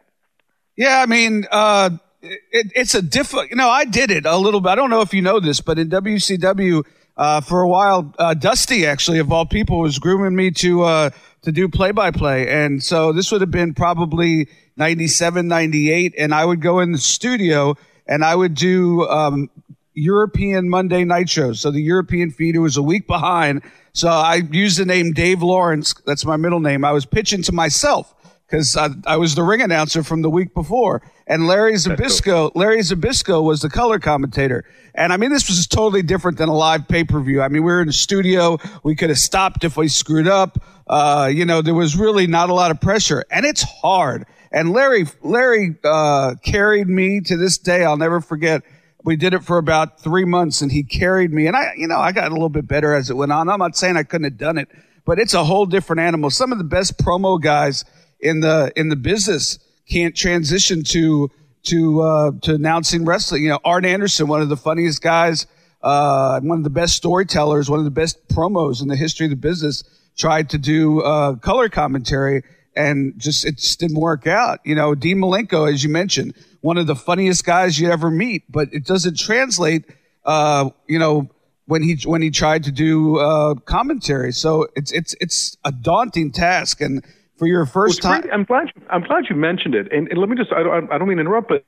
[0.76, 1.90] Yeah, I mean, uh,
[2.22, 3.50] it, it's a different.
[3.50, 4.70] You know, I did it a little bit.
[4.70, 6.84] I don't know if you know this, but in WCW.
[7.14, 11.10] Uh, for a while, uh, Dusty actually, of all people, was grooming me to uh,
[11.42, 16.34] to do play by play, and so this would have been probably 97, 98, and
[16.34, 19.50] I would go in the studio and I would do um,
[19.94, 21.60] European Monday night shows.
[21.60, 23.62] So the European feed was a week behind.
[23.92, 25.94] So I used the name Dave Lawrence.
[26.06, 26.84] That's my middle name.
[26.84, 28.14] I was pitching to myself
[28.52, 31.00] because I, I, was the ring announcer from the week before.
[31.26, 34.66] And Larry Zbyszko, Larry Zbyszko was the color commentator.
[34.94, 37.40] And I mean, this was totally different than a live pay per view.
[37.40, 38.58] I mean, we were in the studio.
[38.84, 40.62] We could have stopped if we screwed up.
[40.86, 44.26] Uh, you know, there was really not a lot of pressure and it's hard.
[44.52, 47.84] And Larry, Larry, uh, carried me to this day.
[47.84, 48.60] I'll never forget.
[49.02, 51.46] We did it for about three months and he carried me.
[51.46, 53.48] And I, you know, I got a little bit better as it went on.
[53.48, 54.68] I'm not saying I couldn't have done it,
[55.06, 56.28] but it's a whole different animal.
[56.28, 57.86] Some of the best promo guys
[58.22, 59.58] in the, in the business
[59.88, 61.30] can't transition to,
[61.64, 63.42] to, uh, to announcing wrestling.
[63.42, 65.46] You know, Arn Anderson, one of the funniest guys,
[65.82, 69.30] uh, one of the best storytellers, one of the best promos in the history of
[69.30, 69.82] the business,
[70.16, 72.42] tried to do, uh, color commentary
[72.74, 74.60] and just it just didn't work out.
[74.64, 78.50] You know, Dean Malenko, as you mentioned, one of the funniest guys you ever meet,
[78.50, 79.84] but it doesn't translate.
[80.24, 81.28] Uh, you know,
[81.66, 86.30] when he when he tried to do uh, commentary, so it's it's it's a daunting
[86.32, 87.04] task, and
[87.42, 90.16] for your first well, time, I'm glad you, I'm glad you mentioned it, and, and
[90.16, 91.64] let me just I don't, I don't mean to interrupt, but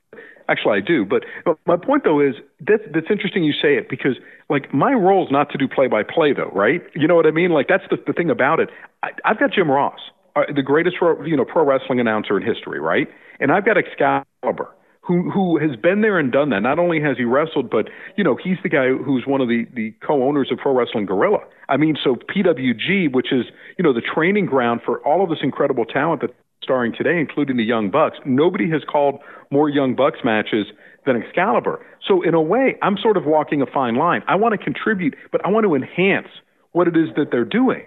[0.47, 3.89] actually I do, but, but my point though is that's that's interesting you say it
[3.89, 4.15] because
[4.49, 6.81] like my role is not to do play by play though, right?
[6.95, 7.51] You know what I mean?
[7.51, 8.69] Like that's the the thing about it.
[9.03, 9.99] I, I've got Jim Ross
[10.37, 13.09] uh, the greatest pro, you know pro wrestling announcer in history, right?
[13.41, 14.69] And I've got Excalibur,
[15.05, 16.61] who who has been there and done that.
[16.61, 19.65] Not only has he wrestled, but you know he's the guy who's one of the
[19.73, 21.39] the co-owners of Pro Wrestling Guerrilla.
[21.69, 23.45] I mean, so PWG, which is
[23.77, 27.57] you know the training ground for all of this incredible talent that's starring today, including
[27.57, 28.17] the Young Bucks.
[28.25, 29.19] Nobody has called
[29.51, 30.65] more Young Bucks matches
[31.05, 31.85] than Excalibur.
[32.07, 34.23] So in a way, I'm sort of walking a fine line.
[34.27, 36.29] I want to contribute, but I want to enhance
[36.71, 37.83] what it is that they're doing,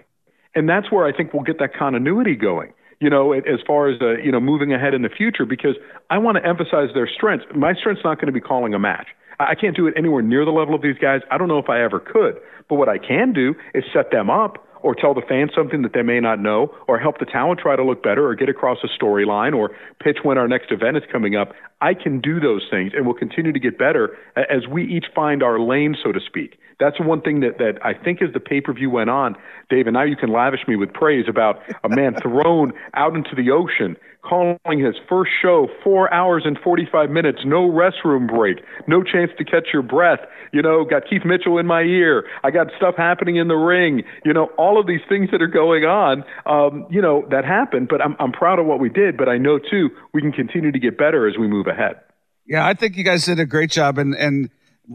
[0.55, 4.01] and that's where I think we'll get that continuity going you know, as far as
[4.01, 5.75] uh, you know, moving ahead in the future, because
[6.09, 7.45] I want to emphasize their strengths.
[7.55, 9.07] My strength's not going to be calling a match.
[9.39, 11.21] I can't do it anywhere near the level of these guys.
[11.31, 12.35] I don't know if I ever could,
[12.67, 15.93] but what I can do is set them up or tell the fans something that
[15.93, 18.77] they may not know, or help the talent try to look better, or get across
[18.83, 21.53] a storyline, or pitch when our next event is coming up.
[21.81, 25.41] I can do those things, and we'll continue to get better as we each find
[25.41, 26.59] our lane, so to speak.
[26.79, 29.35] That's the one thing that, that I think as the pay per view went on,
[29.69, 33.35] Dave, and now you can lavish me with praise about a man thrown out into
[33.35, 39.03] the ocean, calling his first show four hours and 45 minutes, no restroom break, no
[39.03, 40.19] chance to catch your breath.
[40.51, 42.25] You know, got Keith Mitchell in my ear.
[42.43, 44.03] I got stuff happening in the ring.
[44.25, 47.87] You know, all of these things that are going on, um, you know, that happened.
[47.89, 49.15] But I'm, I'm proud of what we did.
[49.17, 52.01] But I know, too, we can continue to get better as we move ahead.
[52.45, 53.97] Yeah, I think you guys did a great job.
[53.99, 54.49] And, and,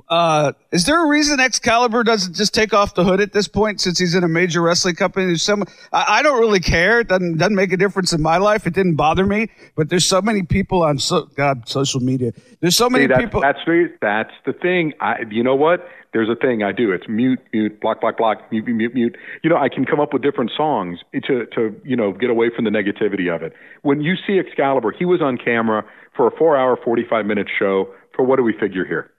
[0.09, 3.81] uh, is there a reason Excalibur doesn't just take off the hood at this point
[3.81, 5.27] since he's in a major wrestling company?
[5.27, 7.01] There's some, I, I don't really care.
[7.01, 8.67] It doesn't, doesn't make a difference in my life.
[8.67, 12.33] It didn't bother me, but there's so many people on so, God, social media.
[12.61, 13.41] There's so many See, people.
[13.41, 14.95] That's the, that's the thing.
[15.01, 15.87] I, you know what?
[16.13, 16.93] There's a thing I do.
[16.93, 19.17] It's mute, mute, block, block, block, mute, mute, mute.
[19.43, 22.51] You know, I can come up with different songs to, to, you know, get away
[22.55, 23.53] from the negativity of it.
[23.83, 25.85] When you see Excalibur, he was on camera
[26.17, 29.11] for a four hour, 45 minute show for what do we figure here?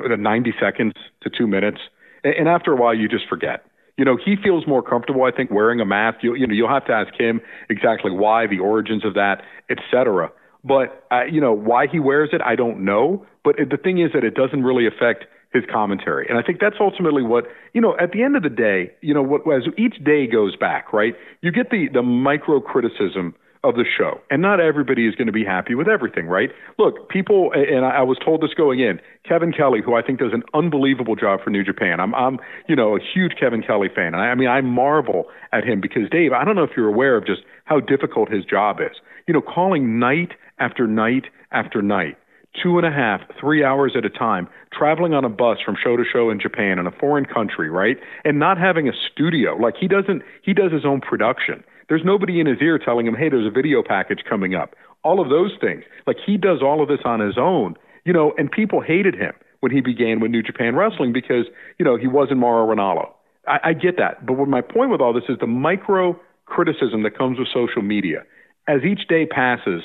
[0.00, 1.78] 90 seconds to two minutes,
[2.24, 3.64] and after a while, you just forget.
[3.98, 6.18] You know, he feels more comfortable, I think, wearing a mask.
[6.22, 10.30] You, you know, you'll have to ask him exactly why, the origins of that, etc.
[10.64, 13.26] But uh, you know, why he wears it, I don't know.
[13.44, 16.76] But the thing is that it doesn't really affect his commentary, and I think that's
[16.80, 17.94] ultimately what you know.
[18.00, 21.14] At the end of the day, you know, what as each day goes back, right?
[21.42, 23.34] You get the the micro criticism
[23.64, 24.20] of the show.
[24.30, 26.50] And not everybody is going to be happy with everything, right?
[26.78, 30.32] Look, people, and I was told this going in, Kevin Kelly, who I think does
[30.32, 32.00] an unbelievable job for New Japan.
[32.00, 34.14] I'm, I'm, you know, a huge Kevin Kelly fan.
[34.14, 36.88] And I, I mean, I marvel at him because, Dave, I don't know if you're
[36.88, 38.96] aware of just how difficult his job is.
[39.28, 42.16] You know, calling night after night after night
[42.60, 45.96] two and a half, three hours at a time, traveling on a bus from show
[45.96, 47.96] to show in Japan in a foreign country, right?
[48.24, 49.56] And not having a studio.
[49.56, 51.64] Like he doesn't, he does his own production.
[51.92, 54.74] There's nobody in his ear telling him, hey, there's a video package coming up.
[55.04, 55.84] All of those things.
[56.06, 57.74] Like he does all of this on his own,
[58.06, 61.44] you know, and people hated him when he began with New Japan Wrestling because,
[61.78, 63.10] you know, he wasn't Mauro Ranallo.
[63.46, 64.24] I, I get that.
[64.24, 67.82] But what my point with all this is the micro criticism that comes with social
[67.82, 68.22] media.
[68.66, 69.82] As each day passes,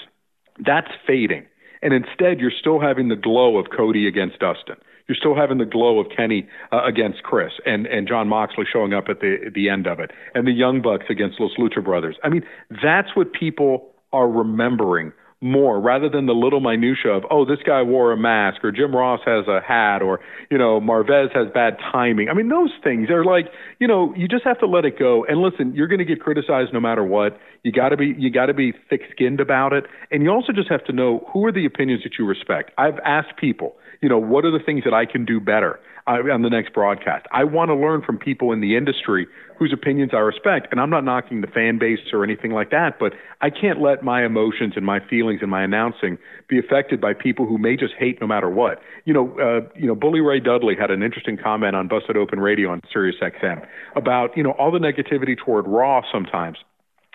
[0.66, 1.46] that's fading.
[1.82, 5.66] And instead, you're still having the glow of Cody against Dustin you're still having the
[5.66, 9.54] glow of Kenny uh, against Chris and and Jon Moxley showing up at the at
[9.54, 12.18] the end of it, and the Young Bucks against Los Lucha Brothers.
[12.24, 12.44] I mean,
[12.84, 17.84] that's what people are remembering more rather than the little minutia of oh this guy
[17.84, 21.78] wore a mask or Jim Ross has a hat or you know Marvez has bad
[21.92, 22.28] timing.
[22.28, 23.46] I mean those things are like
[23.80, 26.22] you know you just have to let it go and listen you're going to get
[26.22, 27.38] criticized no matter what.
[27.62, 30.72] You got to be you got to be thick-skinned about it and you also just
[30.72, 32.72] have to know who are the opinions that you respect.
[32.80, 36.32] I've asked people you know, what are the things that I can do better uh,
[36.32, 37.26] on the next broadcast?
[37.32, 40.68] I want to learn from people in the industry whose opinions I respect.
[40.72, 44.04] And I'm not knocking the fan base or anything like that, but I can't let
[44.04, 47.94] my emotions and my feelings and my announcing be affected by people who may just
[47.98, 48.80] hate no matter what.
[49.06, 52.40] You know, uh, you know, Bully Ray Dudley had an interesting comment on Busted Open
[52.40, 56.58] Radio on Sirius XM about, you know, all the negativity toward Raw sometimes.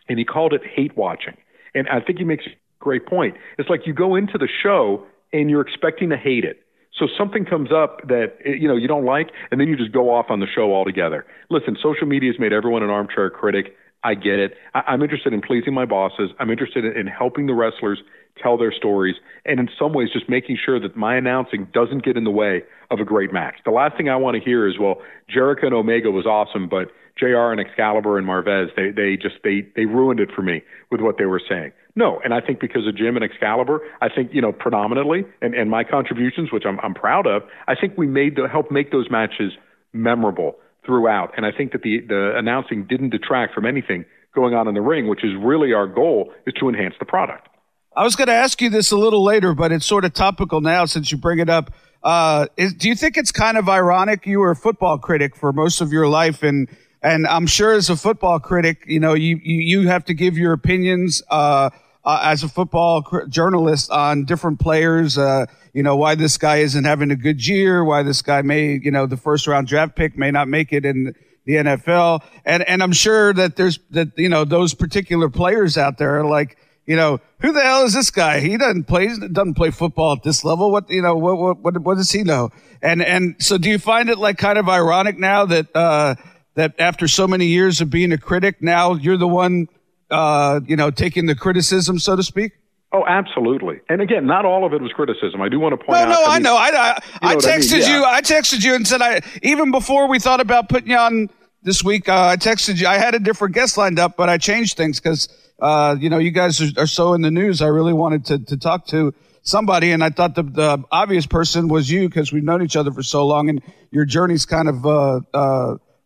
[0.08, 1.36] And he called it hate watching.
[1.74, 3.36] And I think he makes a great point.
[3.56, 6.61] It's like you go into the show and you're expecting to hate it.
[6.98, 9.92] So something comes up that eh, you know you don't like, and then you just
[9.92, 11.26] go off on the show altogether.
[11.50, 13.76] Listen, social media has made everyone an armchair critic.
[14.04, 14.54] I get it.
[14.74, 16.30] I, I'm interested in pleasing my bosses.
[16.38, 18.02] I'm interested in, in helping the wrestlers
[18.42, 22.16] tell their stories, and in some ways, just making sure that my announcing doesn't get
[22.16, 23.56] in the way of a great match.
[23.64, 26.88] The last thing I want to hear is, well, Jericho and Omega was awesome, but
[27.18, 31.00] JR and Excalibur and Marvez, they they just they they ruined it for me with
[31.00, 31.72] what they were saying.
[31.94, 35.54] No, and I think because of Jim and Excalibur, I think you know predominantly, and,
[35.54, 38.90] and my contributions, which I'm I'm proud of, I think we made the help make
[38.90, 39.52] those matches
[39.92, 44.66] memorable throughout, and I think that the the announcing didn't detract from anything going on
[44.66, 47.48] in the ring, which is really our goal, is to enhance the product.
[47.94, 50.62] I was going to ask you this a little later, but it's sort of topical
[50.62, 51.74] now since you bring it up.
[52.02, 54.26] Uh, is, do you think it's kind of ironic?
[54.26, 56.68] You were a football critic for most of your life, and
[57.02, 60.38] and I'm sure as a football critic, you know, you, you, you have to give
[60.38, 61.70] your opinions, uh,
[62.04, 65.16] uh, as a football journalist on different players.
[65.16, 68.78] Uh, you know why this guy isn't having a good year, why this guy may,
[68.82, 72.62] you know, the first round draft pick may not make it in the NFL, and
[72.68, 76.56] and I'm sure that there's that you know those particular players out there are like,
[76.86, 78.40] you know, who the hell is this guy?
[78.40, 80.70] He doesn't play doesn't play football at this level.
[80.70, 82.50] What you know, what what what, what does he know?
[82.82, 86.16] And and so do you find it like kind of ironic now that uh,
[86.54, 89.68] that after so many years of being a critic, now you're the one
[90.12, 92.52] uh, you know, taking the criticism, so to speak?
[92.92, 93.80] Oh, absolutely.
[93.88, 95.40] And again, not all of it was criticism.
[95.40, 96.08] I do want to point no, out.
[96.08, 96.56] No, no, I, mean, know.
[96.56, 97.88] I, I, know I texted I mean?
[97.88, 97.96] yeah.
[97.96, 98.04] you.
[98.04, 101.30] I texted you and said I even before we thought about putting you on
[101.62, 102.08] this week.
[102.08, 102.86] Uh, I texted you.
[102.86, 106.18] I had a different guest lined up, but I changed things because uh, you know
[106.18, 107.62] you guys are, are, so in the news.
[107.62, 111.68] I really wanted to to talk to somebody, and I thought the, the obvious person
[111.68, 114.84] was you because we've known each other for so long, and your journey's kind of
[114.84, 115.20] uh,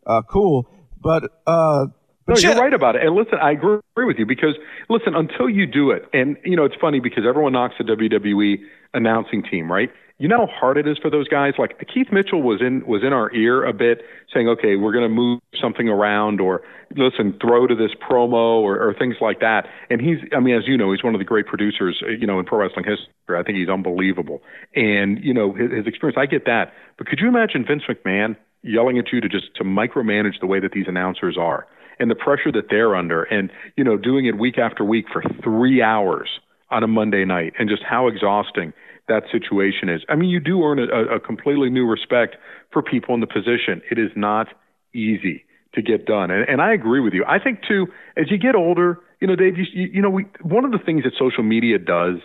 [0.07, 0.69] uh, cool.
[1.03, 1.87] But uh,
[2.29, 3.03] no, you're right about it.
[3.05, 4.57] And listen, I agree with you because
[4.88, 8.57] listen, until you do it, and you know, it's funny because everyone knocks the WWE
[8.95, 9.90] announcing team, right?
[10.19, 11.53] You know how hard it is for those guys.
[11.59, 14.01] Like Keith Mitchell was in was in our ear a bit,
[14.33, 16.62] saying, "Okay, we're going to move something around," or
[16.97, 19.66] "Listen, throw to this promo," or, or things like that.
[19.90, 22.27] And he's, I mean, as you know, he's one of the great producers, uh, you
[22.27, 23.38] know, in pro wrestling history.
[23.38, 24.42] I think he's unbelievable.
[24.75, 26.73] And you know, his, his experience, I get that.
[26.97, 30.61] But could you imagine Vince McMahon yelling at you to just to micromanage the way
[30.61, 31.66] that these announcers are?
[31.98, 35.22] and the pressure that they're under and you know doing it week after week for
[35.42, 36.29] 3 hours
[36.70, 38.72] on a Monday night and just how exhausting
[39.09, 40.02] that situation is.
[40.09, 42.37] I mean, you do earn a, a completely new respect
[42.72, 43.81] for people in the position.
[43.90, 44.48] It is not
[44.94, 46.31] easy to get done.
[46.31, 47.24] And, and I agree with you.
[47.26, 50.64] I think too, as you get older, you know, Dave, you, you know, we, one
[50.64, 52.16] of the things that social media does,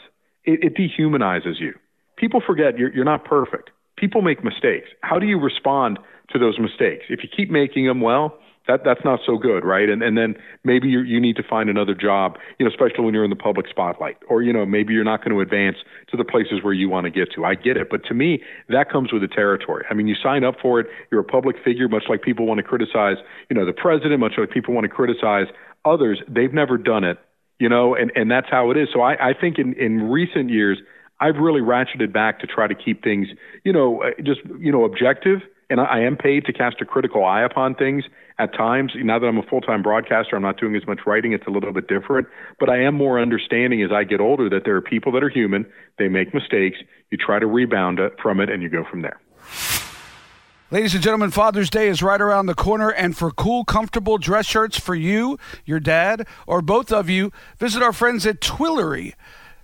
[0.43, 1.73] it, it dehumanizes you.
[2.17, 3.69] People forget you're, you're not perfect.
[3.97, 4.87] People make mistakes.
[5.01, 5.99] How do you respond
[6.33, 7.05] to those mistakes?
[7.09, 9.89] If you keep making them, well, that that's not so good, right?
[9.89, 13.13] And and then maybe you you need to find another job, you know, especially when
[13.13, 15.77] you're in the public spotlight, or you know maybe you're not going to advance
[16.09, 17.43] to the places where you want to get to.
[17.43, 19.85] I get it, but to me that comes with the territory.
[19.89, 20.87] I mean, you sign up for it.
[21.11, 23.17] You're a public figure, much like people want to criticize,
[23.49, 25.47] you know, the president, much like people want to criticize
[25.83, 26.21] others.
[26.27, 27.17] They've never done it,
[27.59, 28.89] you know, and and that's how it is.
[28.93, 30.77] So I I think in in recent years.
[31.23, 33.27] I've really ratcheted back to try to keep things,
[33.63, 36.85] you know, uh, just you know, objective and I, I am paid to cast a
[36.85, 38.03] critical eye upon things
[38.37, 38.91] at times.
[38.95, 41.33] Now that I'm a full time broadcaster, I'm not doing as much writing.
[41.33, 42.27] It's a little bit different,
[42.59, 45.29] but I am more understanding as I get older that there are people that are
[45.29, 45.65] human.
[45.97, 46.77] They make mistakes.
[47.09, 49.19] You try to rebound from it, and you go from there.
[50.69, 54.45] Ladies and gentlemen, Father's Day is right around the corner, and for cool, comfortable dress
[54.45, 59.13] shirts for you, your dad, or both of you, visit our friends at Twillory.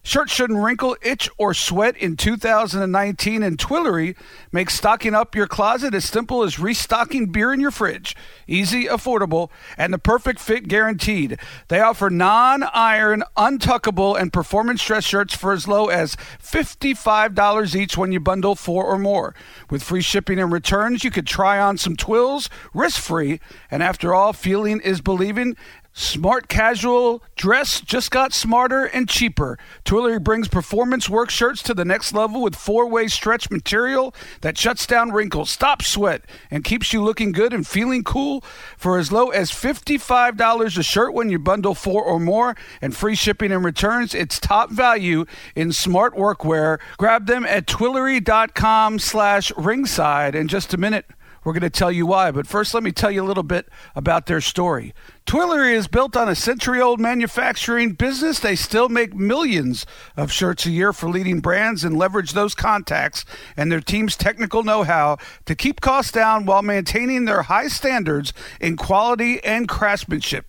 [0.07, 4.15] Shirts shouldn't wrinkle, itch, or sweat in 2019, and Twillory
[4.53, 8.15] makes stocking up your closet as simple as restocking beer in your fridge.
[8.47, 11.37] Easy, affordable, and the perfect fit guaranteed.
[11.67, 17.97] They offer non iron, untuckable, and performance dress shirts for as low as $55 each
[17.97, 19.35] when you bundle four or more.
[19.69, 23.41] With free shipping and returns, you could try on some twills risk free.
[23.69, 25.57] And after all, feeling is believing.
[25.99, 29.57] Smart casual dress just got smarter and cheaper.
[29.83, 34.85] Twillory brings performance work shirts to the next level with four-way stretch material that shuts
[34.85, 38.43] down wrinkles, stops sweat, and keeps you looking good and feeling cool
[38.77, 43.15] for as low as $55 a shirt when you bundle four or more and free
[43.15, 44.13] shipping and returns.
[44.13, 46.77] It's top value in smart workwear.
[46.97, 50.35] Grab them at twillory.com slash ringside.
[50.35, 51.07] In just a minute,
[51.43, 52.29] we're going to tell you why.
[52.29, 54.93] But first, let me tell you a little bit about their story.
[55.27, 58.39] Twillory is built on a century old manufacturing business.
[58.39, 59.85] They still make millions
[60.15, 63.25] of shirts a year for leading brands and leverage those contacts
[63.57, 68.31] and their team's technical know how to keep costs down while maintaining their high standards
[68.61, 70.45] in quality and craftsmanship.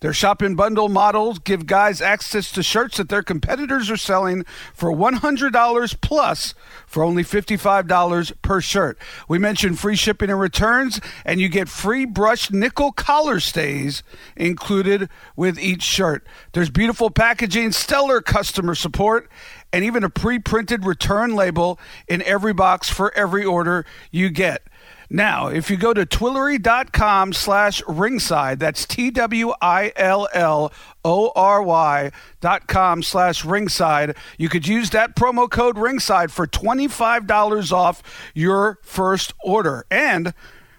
[0.00, 4.44] Their shop and bundle models give guys access to shirts that their competitors are selling
[4.74, 6.54] for $100 plus
[6.86, 8.98] for only $55 per shirt.
[9.28, 14.02] We mentioned free shipping and returns, and you get free brushed nickel collar stays
[14.36, 16.26] included with each shirt.
[16.52, 19.28] There's beautiful packaging, stellar customer support,
[19.72, 21.78] and even a pre printed return label
[22.08, 24.62] in every box for every order you get.
[25.08, 30.72] Now, if you go to twillory.com slash ringside, that's T W I L L
[31.04, 32.10] O R Y
[32.40, 38.02] dot com slash ringside, you could use that promo code ringside for $25 off
[38.34, 39.86] your first order.
[39.90, 40.34] And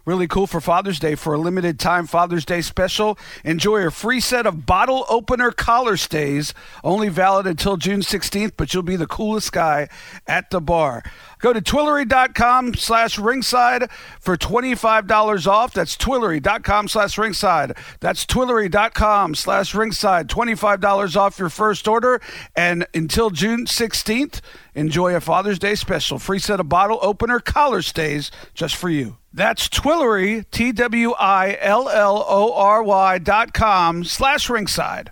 [0.07, 3.19] really cool for Father's Day for a limited time Father's Day special.
[3.43, 8.73] Enjoy a free set of bottle opener collar stays, only valid until June 16th, but
[8.73, 9.89] you'll be the coolest guy
[10.25, 11.03] at the bar.
[11.39, 15.73] Go to Twillory.com slash ringside for $25 off.
[15.73, 17.77] That's Twillory.com slash ringside.
[17.99, 20.27] That's Twillory.com slash ringside.
[20.27, 22.21] $25 off your first order.
[22.55, 24.41] And until June 16th,
[24.73, 26.19] enjoy a Father's Day special.
[26.19, 29.17] Free set of bottle opener collar stays just for you.
[29.33, 35.11] That's Twillory, T W I L L O R Y dot com slash ringside.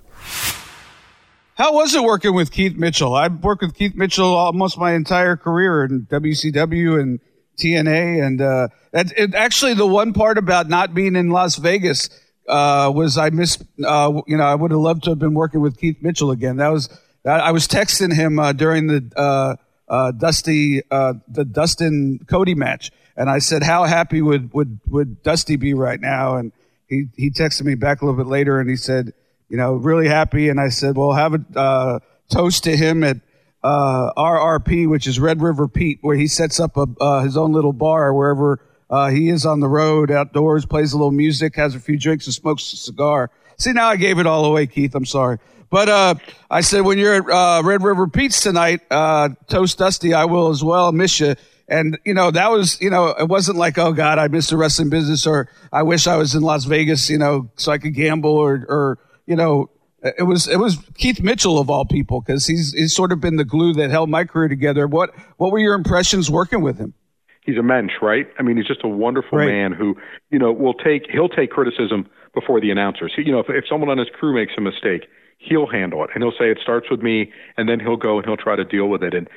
[1.55, 3.15] How was it working with Keith Mitchell?
[3.15, 7.21] I've worked with Keith Mitchell almost my entire career in WCW and
[7.57, 12.09] TNA, and uh, that it, actually the one part about not being in Las Vegas
[12.49, 13.63] uh, was I missed.
[13.81, 16.57] Uh, you know, I would have loved to have been working with Keith Mitchell again.
[16.57, 16.89] That was
[17.25, 19.55] I was texting him uh, during the uh,
[19.87, 25.55] uh, Dusty the Dustin Cody match, and I said, "How happy would would would Dusty
[25.55, 26.51] be right now?" And
[26.89, 29.13] he he texted me back a little bit later, and he said
[29.49, 30.49] you know, really happy.
[30.49, 33.17] And I said, well, have a uh, toast to him at
[33.63, 37.51] uh, RRP, which is Red River Pete, where he sets up a, uh, his own
[37.51, 41.73] little bar wherever uh, he is on the road, outdoors, plays a little music, has
[41.75, 43.31] a few drinks, and smokes a cigar.
[43.57, 44.93] See, now I gave it all away, Keith.
[44.93, 45.39] I'm sorry.
[45.71, 46.15] But uh,
[46.49, 50.63] I said, when you're at uh, Red River Pete's tonight, toast Dusty, I will as
[50.63, 50.91] well.
[50.91, 51.35] Miss you.
[51.67, 54.57] And, you know, that was, you know, it wasn't like, oh God, I miss the
[54.57, 57.95] wrestling business or I wish I was in Las Vegas, you know, so I could
[57.95, 59.69] gamble or, or, you know,
[60.17, 63.37] it was it was Keith Mitchell of all people because he's he's sort of been
[63.37, 64.87] the glue that held my career together.
[64.87, 66.93] What what were your impressions working with him?
[67.41, 68.27] He's a mensch, right?
[68.39, 69.47] I mean, he's just a wonderful right.
[69.47, 69.95] man who
[70.29, 73.13] you know will take he'll take criticism before the announcers.
[73.17, 75.07] You know, if, if someone on his crew makes a mistake,
[75.37, 78.25] he'll handle it and he'll say it starts with me, and then he'll go and
[78.25, 79.13] he'll try to deal with it.
[79.15, 79.27] And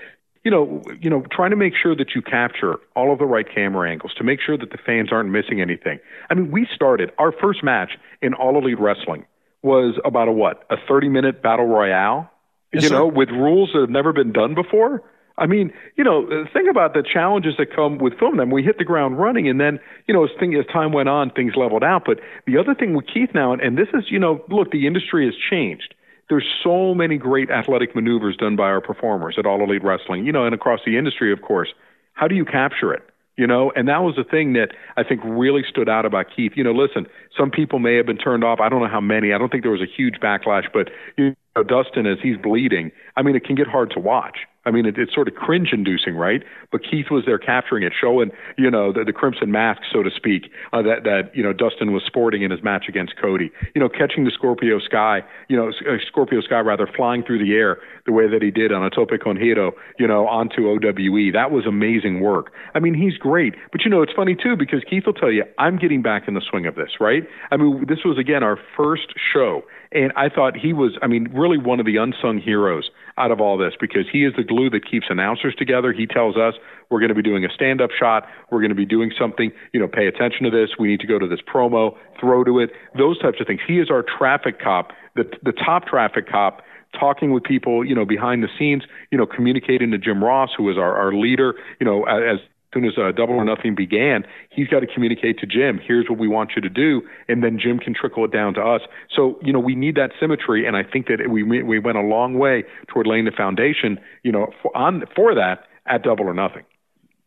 [0.44, 3.46] you know, you know, trying to make sure that you capture all of the right
[3.52, 5.98] camera angles to make sure that the fans aren't missing anything.
[6.28, 9.24] I mean, we started our first match in All Elite Wrestling
[9.62, 10.64] was about a what?
[10.70, 12.30] A 30 minute battle royale?
[12.72, 13.14] Yes, you know, sir.
[13.14, 15.02] with rules that have never been done before?
[15.38, 18.36] I mean, you know, think about the challenges that come with film.
[18.36, 21.08] Them we hit the ground running, and then you know, as, thing, as time went
[21.08, 22.02] on, things leveled out.
[22.04, 24.86] But the other thing with Keith now, and, and this is, you know, look, the
[24.86, 25.94] industry has changed.
[26.28, 30.32] There's so many great athletic maneuvers done by our performers at All Elite Wrestling, you
[30.32, 31.72] know, and across the industry, of course.
[32.12, 33.07] How do you capture it?
[33.38, 36.52] You know, and that was the thing that I think really stood out about Keith.
[36.56, 37.06] You know, listen,
[37.38, 38.58] some people may have been turned off.
[38.60, 39.32] I don't know how many.
[39.32, 42.90] I don't think there was a huge backlash, but you know, Dustin, as he's bleeding,
[43.16, 44.38] I mean, it can get hard to watch.
[44.68, 46.44] I mean, it, it's sort of cringe inducing, right?
[46.70, 50.10] But Keith was there capturing it, showing, you know, the, the crimson mask, so to
[50.14, 53.50] speak, uh, that, that, you know, Dustin was sporting in his match against Cody.
[53.74, 57.54] You know, catching the Scorpio Sky, you know, uh, Scorpio Sky rather, flying through the
[57.54, 61.32] air the way that he did on a Tope con you know, onto OWE.
[61.32, 62.52] That was amazing work.
[62.74, 63.54] I mean, he's great.
[63.72, 66.34] But, you know, it's funny, too, because Keith will tell you, I'm getting back in
[66.34, 67.26] the swing of this, right?
[67.50, 69.62] I mean, this was, again, our first show.
[69.92, 73.40] And I thought he was, I mean, really one of the unsung heroes out of
[73.40, 75.92] all this because he is the glue that keeps announcers together.
[75.92, 76.54] He tells us
[76.90, 79.50] we're going to be doing a stand up shot, we're going to be doing something,
[79.72, 82.60] you know, pay attention to this, we need to go to this promo, throw to
[82.60, 83.60] it, those types of things.
[83.66, 86.62] He is our traffic cop, the, the top traffic cop
[86.98, 90.70] talking with people, you know, behind the scenes, you know, communicating to Jim Ross, who
[90.70, 92.38] is our, our leader, you know, as
[92.72, 96.18] soon as uh, Double or Nothing began, he's got to communicate to Jim, here's what
[96.18, 98.82] we want you to do, and then Jim can trickle it down to us.
[99.14, 102.02] So, you know, we need that symmetry, and I think that we we went a
[102.02, 106.34] long way toward laying the foundation, you know, for, on for that at Double or
[106.34, 106.64] Nothing.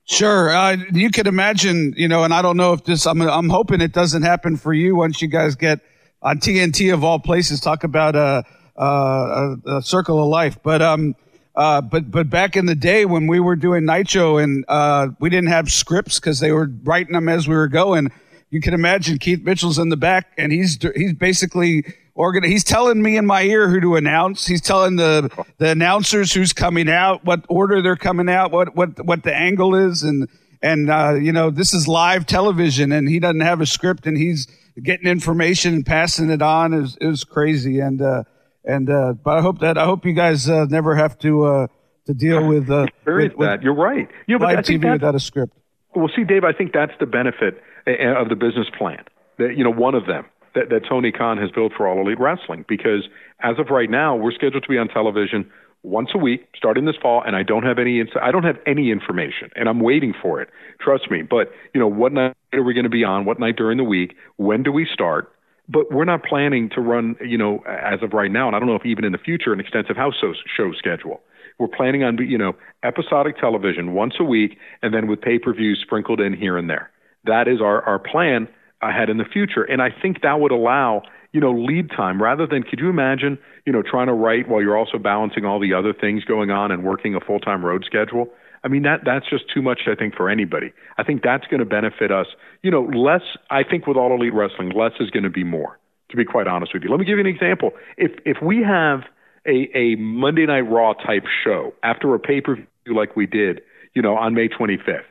[0.05, 3.05] Sure, uh, you can imagine, you know, and I don't know if this.
[3.05, 5.79] I'm I'm hoping it doesn't happen for you once you guys get
[6.21, 7.61] on TNT of all places.
[7.61, 8.43] Talk about a,
[8.75, 11.15] a, a circle of life, but um
[11.55, 15.29] uh, but but back in the day when we were doing Nitro and uh, we
[15.29, 18.11] didn't have scripts because they were writing them as we were going,
[18.49, 21.83] you can imagine Keith Mitchell's in the back and he's he's basically
[22.15, 22.43] organ.
[22.43, 24.45] He's telling me in my ear who to announce.
[24.45, 29.03] He's telling the the announcers who's coming out, what order they're coming out, what what
[29.05, 30.29] what the angle is, and
[30.61, 34.17] and uh, you know this is live television, and he doesn't have a script, and
[34.17, 34.47] he's
[34.81, 36.73] getting information and passing it on.
[36.73, 38.01] is is crazy and.
[38.63, 41.67] And uh, but I hope that I hope you guys uh, never have to uh,
[42.05, 43.63] to deal with, uh, with, with that.
[43.63, 44.07] You're right.
[44.27, 45.57] You know, live TV without a script.
[45.95, 49.03] Well, see, Dave, I think that's the benefit uh, uh, of the business plan.
[49.37, 52.19] That you know, one of them that, that Tony Khan has built for All Elite
[52.19, 52.65] Wrestling.
[52.67, 53.07] Because
[53.41, 55.49] as of right now, we're scheduled to be on television
[55.83, 58.57] once a week starting this fall, and I don't have any ins- I don't have
[58.67, 60.49] any information, and I'm waiting for it.
[60.79, 61.23] Trust me.
[61.23, 63.25] But you know, what night are we going to be on?
[63.25, 64.15] What night during the week?
[64.37, 65.31] When do we start?
[65.71, 68.67] But we're not planning to run, you know, as of right now, and I don't
[68.67, 70.15] know if even in the future, an extensive house
[70.57, 71.21] show schedule.
[71.59, 72.53] We're planning on, you know,
[72.83, 76.69] episodic television once a week, and then with pay per views sprinkled in here and
[76.69, 76.89] there.
[77.25, 78.47] that is our, our plan
[78.81, 79.63] ahead in the future.
[79.63, 81.03] And I think that would allow,
[81.33, 84.61] you know, lead time rather than, could you imagine, you know, trying to write while
[84.61, 87.83] you're also balancing all the other things going on and working a full time road
[87.85, 88.27] schedule?
[88.63, 90.71] I mean, that that's just too much, I think, for anybody.
[90.97, 92.27] I think that's going to benefit us.
[92.61, 95.79] You know, less, I think with all elite wrestling, less is going to be more,
[96.09, 96.89] to be quite honest with you.
[96.89, 97.71] Let me give you an example.
[97.97, 99.01] If, if we have
[99.47, 103.61] a, a Monday Night Raw type show after a pay per view like we did,
[103.95, 105.05] you know, on May 25th,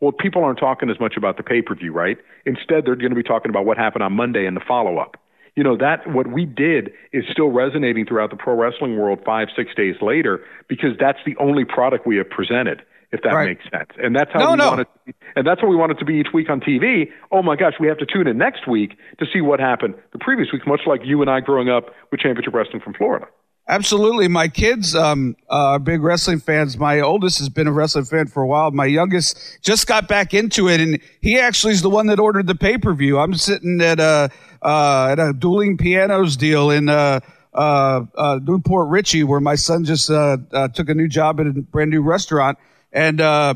[0.00, 2.18] well, people aren't talking as much about the pay per view, right?
[2.44, 5.16] Instead, they're going to be talking about what happened on Monday and the follow up.
[5.54, 9.48] You know, that what we did is still resonating throughout the pro wrestling world five,
[9.56, 12.82] six days later because that's the only product we have presented
[13.12, 13.48] if that right.
[13.48, 13.90] makes sense.
[13.98, 14.68] And that's how no, we no.
[14.68, 16.60] want it to be, and that's what we want it to be each week on
[16.60, 17.10] TV.
[17.30, 20.18] Oh my gosh, we have to tune in next week to see what happened the
[20.18, 23.26] previous week, much like you and I growing up with championship wrestling from Florida.
[23.68, 24.28] Absolutely.
[24.28, 26.78] My kids um, are big wrestling fans.
[26.78, 28.70] My oldest has been a wrestling fan for a while.
[28.70, 32.46] My youngest just got back into it, and he actually is the one that ordered
[32.46, 33.18] the pay per view.
[33.18, 34.30] I'm sitting at a
[34.62, 37.18] uh, at a dueling pianos deal in uh,
[37.56, 41.40] uh, uh, New Port Richey, where my son just uh, uh, took a new job
[41.40, 42.58] at a brand new restaurant,
[42.96, 43.54] and uh,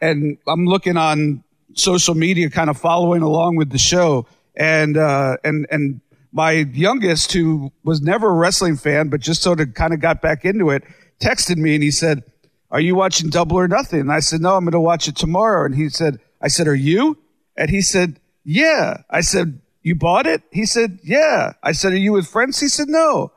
[0.00, 1.42] and I'm looking on
[1.74, 7.32] social media, kind of following along with the show, and uh, and and my youngest,
[7.32, 10.70] who was never a wrestling fan, but just sort of kind of got back into
[10.70, 10.84] it,
[11.20, 12.22] texted me and he said,
[12.70, 14.00] Are you watching Double or Nothing?
[14.00, 15.64] And I said, No, I'm going to watch it tomorrow.
[15.64, 17.18] And he said, I said, Are you?
[17.56, 19.02] And he said, Yeah.
[19.10, 20.42] I said, You bought it?
[20.50, 21.52] He said, Yeah.
[21.62, 22.60] I said, Are you with friends?
[22.60, 23.32] He said, No.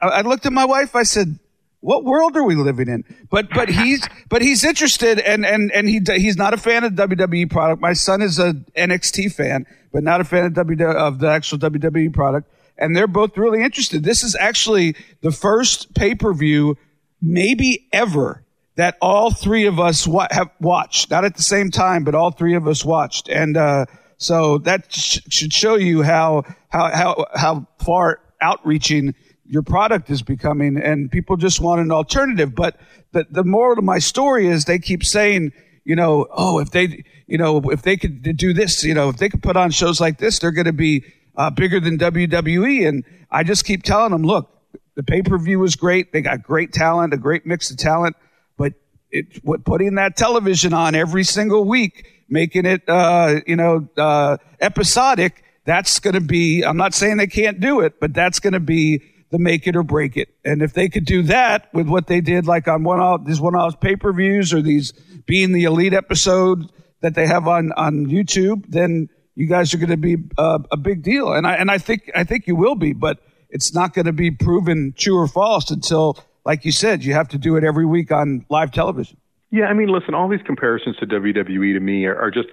[0.00, 0.96] I, I looked at my wife.
[0.96, 1.38] I said,
[1.82, 3.04] what world are we living in?
[3.28, 6.92] But but he's but he's interested and and and he he's not a fan of
[6.94, 7.82] WWE product.
[7.82, 11.58] My son is a NXT fan, but not a fan of W of the actual
[11.58, 12.50] WWE product.
[12.78, 14.02] And they're both really interested.
[14.02, 16.78] This is actually the first pay per view,
[17.20, 18.42] maybe ever,
[18.76, 21.10] that all three of us wa- have watched.
[21.10, 23.28] Not at the same time, but all three of us watched.
[23.28, 29.14] And uh, so that sh- should show you how how how how far outreaching
[29.52, 32.54] your product is becoming and people just want an alternative.
[32.54, 32.80] But
[33.12, 35.52] the, the moral of my story is they keep saying,
[35.84, 39.18] you know, oh, if they, you know, if they could do this, you know, if
[39.18, 41.04] they could put on shows like this, they're going to be
[41.36, 42.88] uh, bigger than WWE.
[42.88, 44.48] And I just keep telling them, look,
[44.94, 46.14] the pay per view was great.
[46.14, 48.16] They got great talent, a great mix of talent,
[48.56, 48.72] but
[49.10, 54.38] it, what putting that television on every single week, making it, uh, you know, uh,
[54.62, 58.54] episodic, that's going to be, I'm not saying they can't do it, but that's going
[58.54, 59.02] to be
[59.32, 60.28] the make it or break it.
[60.44, 63.40] And if they could do that with what they did, like on one off these
[63.40, 64.92] one off pay per views or these
[65.26, 66.70] being the elite episode
[67.00, 70.76] that they have on on YouTube, then you guys are going to be uh, a
[70.76, 71.32] big deal.
[71.32, 74.12] And I and I think I think you will be, but it's not going to
[74.12, 77.86] be proven true or false until, like you said, you have to do it every
[77.86, 79.16] week on live television.
[79.50, 82.48] Yeah, I mean, listen, all these comparisons to WWE to me are, are just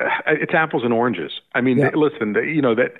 [0.00, 1.30] uh, it's apples and oranges.
[1.54, 1.90] I mean, yeah.
[1.94, 2.94] listen, you know that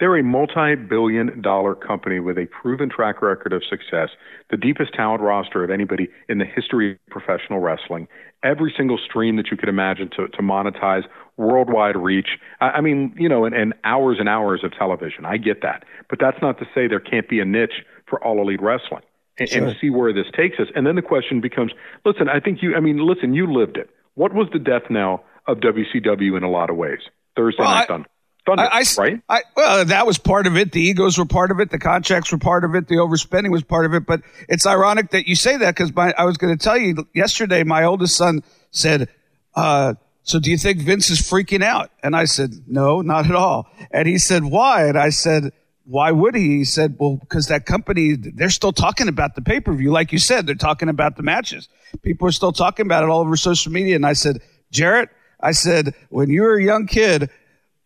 [0.00, 4.10] they're a multi billion dollar company with a proven track record of success,
[4.50, 8.08] the deepest talent roster of anybody in the history of professional wrestling,
[8.42, 11.04] every single stream that you could imagine to, to monetize,
[11.36, 12.38] worldwide reach.
[12.60, 15.24] I, I mean, you know, and, and hours and hours of television.
[15.24, 15.84] I get that.
[16.08, 19.02] But that's not to say there can't be a niche for all elite wrestling.
[19.36, 19.66] And, sure.
[19.66, 20.68] and see where this takes us.
[20.76, 21.72] And then the question becomes
[22.04, 23.90] listen, I think you, I mean, listen, you lived it.
[24.14, 27.00] What was the death knell of WCW in a lot of ways?
[27.36, 28.08] Thursday well, Night Thunder.
[28.46, 29.20] Thunder, I, I, right?
[29.28, 30.72] I, well, that was part of it.
[30.72, 31.70] The egos were part of it.
[31.70, 32.88] The contracts were part of it.
[32.88, 34.04] The overspending was part of it.
[34.06, 37.62] But it's ironic that you say that because I was going to tell you yesterday,
[37.62, 39.08] my oldest son said,
[39.54, 41.90] uh, so do you think Vince is freaking out?
[42.02, 43.70] And I said, no, not at all.
[43.90, 44.88] And he said, why?
[44.88, 45.52] And I said,
[45.86, 46.58] why would he?
[46.58, 49.90] He said, well, because that company, they're still talking about the pay per view.
[49.90, 51.68] Like you said, they're talking about the matches.
[52.02, 53.96] People are still talking about it all over social media.
[53.96, 54.40] And I said,
[54.70, 57.30] Jarrett, I said, when you were a young kid,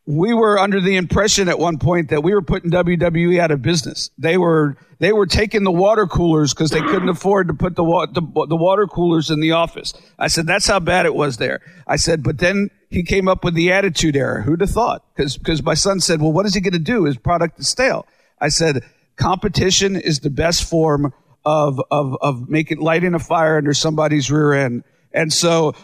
[0.09, 3.61] we were under the impression at one point that we were putting WWE out of
[3.61, 4.09] business.
[4.17, 7.85] They were they were taking the water coolers because they couldn't afford to put the,
[7.85, 9.93] wa- the the water coolers in the office.
[10.19, 11.61] I said that's how bad it was there.
[11.87, 14.41] I said, but then he came up with the attitude era.
[14.43, 15.05] Who'd have thought?
[15.15, 17.05] Because because my son said, well, what is he going to do?
[17.05, 18.07] His product is stale.
[18.41, 18.85] I said,
[19.17, 21.13] competition is the best form
[21.45, 24.85] of of of making lighting a fire under somebody's rear end.
[25.13, 25.75] And so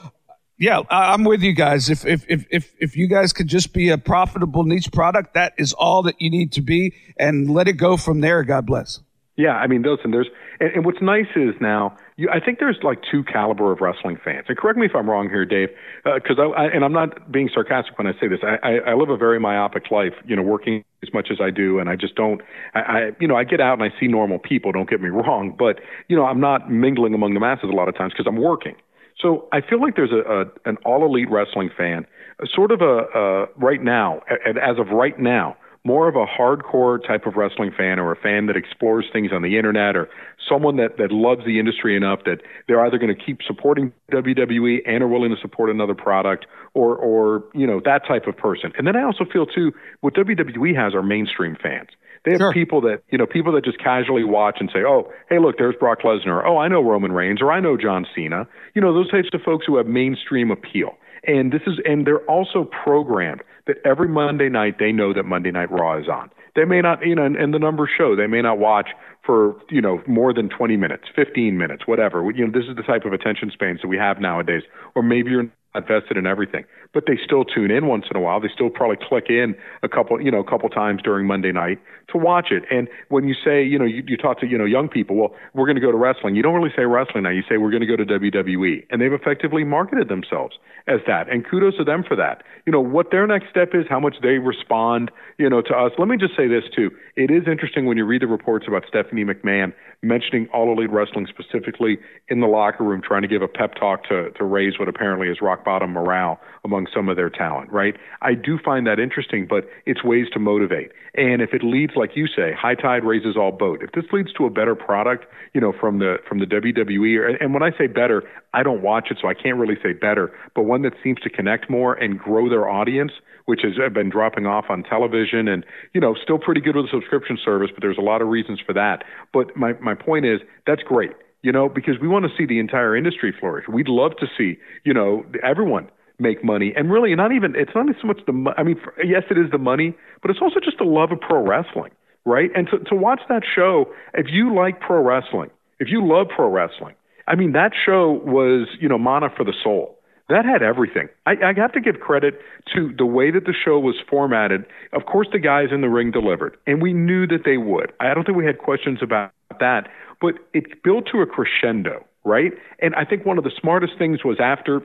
[0.59, 1.91] yeah, I'm with you guys.
[1.91, 5.53] If, if, if, if, if you guys could just be a profitable niche product, that
[5.59, 8.43] is all that you need to be and let it go from there.
[8.45, 9.01] God bless.
[9.37, 9.57] Yeah.
[9.57, 10.29] I mean, listen, there's,
[10.61, 14.17] and, and what's nice is now, you, I think there's like two caliber of wrestling
[14.25, 14.47] fans.
[14.49, 15.71] And correct me if I'm wrong here, Dave,
[16.05, 18.39] because uh, I, I, and I'm not being sarcastic when I say this.
[18.45, 21.51] I, I, I live a very myopic life, you know, working as much as I
[21.51, 22.41] do, and I just don't.
[22.75, 24.71] I, I, you know, I get out and I see normal people.
[24.71, 27.89] Don't get me wrong, but you know, I'm not mingling among the masses a lot
[27.89, 28.77] of times because I'm working.
[29.21, 32.07] So I feel like there's a, a an all elite wrestling fan
[32.55, 34.21] sort of a uh, right now,
[34.61, 38.47] as of right now, more of a hardcore type of wrestling fan or a fan
[38.47, 40.09] that explores things on the internet or
[40.49, 44.79] someone that, that loves the industry enough that they're either going to keep supporting WWE
[44.87, 48.73] and are willing to support another product or, or, you know, that type of person.
[48.77, 51.89] And then I also feel too, what WWE has are mainstream fans.
[52.25, 52.53] They have sure.
[52.53, 55.75] people that, you know, people that just casually watch and say, oh, hey, look, there's
[55.79, 56.43] Brock Lesnar.
[56.45, 58.49] Oh, I know Roman Reigns or I know John Cena.
[58.75, 60.97] You know, those types of folks who have mainstream appeal.
[61.27, 65.51] And this is, and they're also programmed that every Monday night they know that Monday
[65.51, 66.31] Night Raw is on.
[66.55, 68.91] They may not, you know, and, and the numbers show they may not watch
[69.25, 72.31] for, you know, more than 20 minutes, 15 minutes, whatever.
[72.31, 74.63] You know, this is the type of attention spans that we have nowadays.
[74.95, 75.51] Or maybe you're
[75.81, 78.41] vested in everything, but they still tune in once in a while.
[78.41, 81.79] They still probably click in a couple, you know, a couple times during Monday night
[82.09, 82.65] to watch it.
[82.71, 85.35] And when you say, you know, you, you talk to, you know, young people, well,
[85.55, 86.35] we're going to go to wrestling.
[86.35, 87.31] You don't really say wrestling now.
[87.31, 91.29] You say we're going to go to WWE, and they've effectively marketed themselves as that.
[91.31, 92.43] And kudos to them for that.
[92.67, 95.93] You know, what their next step is, how much they respond, you know, to us.
[95.99, 96.91] Let me just say this too.
[97.17, 101.27] It is interesting when you read the reports about Stephanie McMahon mentioning All Elite Wrestling
[101.27, 101.99] specifically
[102.29, 105.29] in the locker room, trying to give a pep talk to to raise what apparently
[105.29, 107.73] is rock bottom morale among some of their talent.
[107.73, 107.97] Right?
[108.21, 110.93] I do find that interesting, but it's ways to motivate.
[111.15, 113.83] And if it leads, like you say, high tide raises all boat.
[113.83, 117.27] If this leads to a better product, you know, from the from the WWE, or,
[117.29, 118.23] and when I say better,
[118.53, 121.31] I don't watch it, so I can't really say better, but one that seems to
[121.31, 123.13] connect more and grow their audience,
[123.47, 126.87] which has uh, been dropping off on television, and you know, still pretty good with
[126.87, 129.05] a subscription service, but there's a lot of reasons for that.
[129.33, 132.59] But my my point is, that's great you know, because we want to see the
[132.59, 133.67] entire industry flourish.
[133.69, 136.73] We'd love to see, you know, everyone make money.
[136.77, 139.51] And really, not even it's not even so much the I mean, yes, it is
[139.51, 141.93] the money, but it's also just the love of pro wrestling,
[142.25, 142.51] right?
[142.55, 145.51] And to to watch that show, if you like pro wrestling,
[145.81, 146.95] if you love pro wrestling,
[147.27, 149.99] I mean, that show was you know manna for the soul.
[150.31, 151.09] That had everything.
[151.27, 152.41] I, I have to give credit
[152.75, 154.65] to the way that the show was formatted.
[154.95, 157.93] Of course, the guys in the ring delivered, and we knew that they would.
[158.01, 159.89] I don't think we had questions about that,
[160.23, 162.53] but it built to a crescendo, right?
[162.79, 164.81] And I think one of the smartest things was after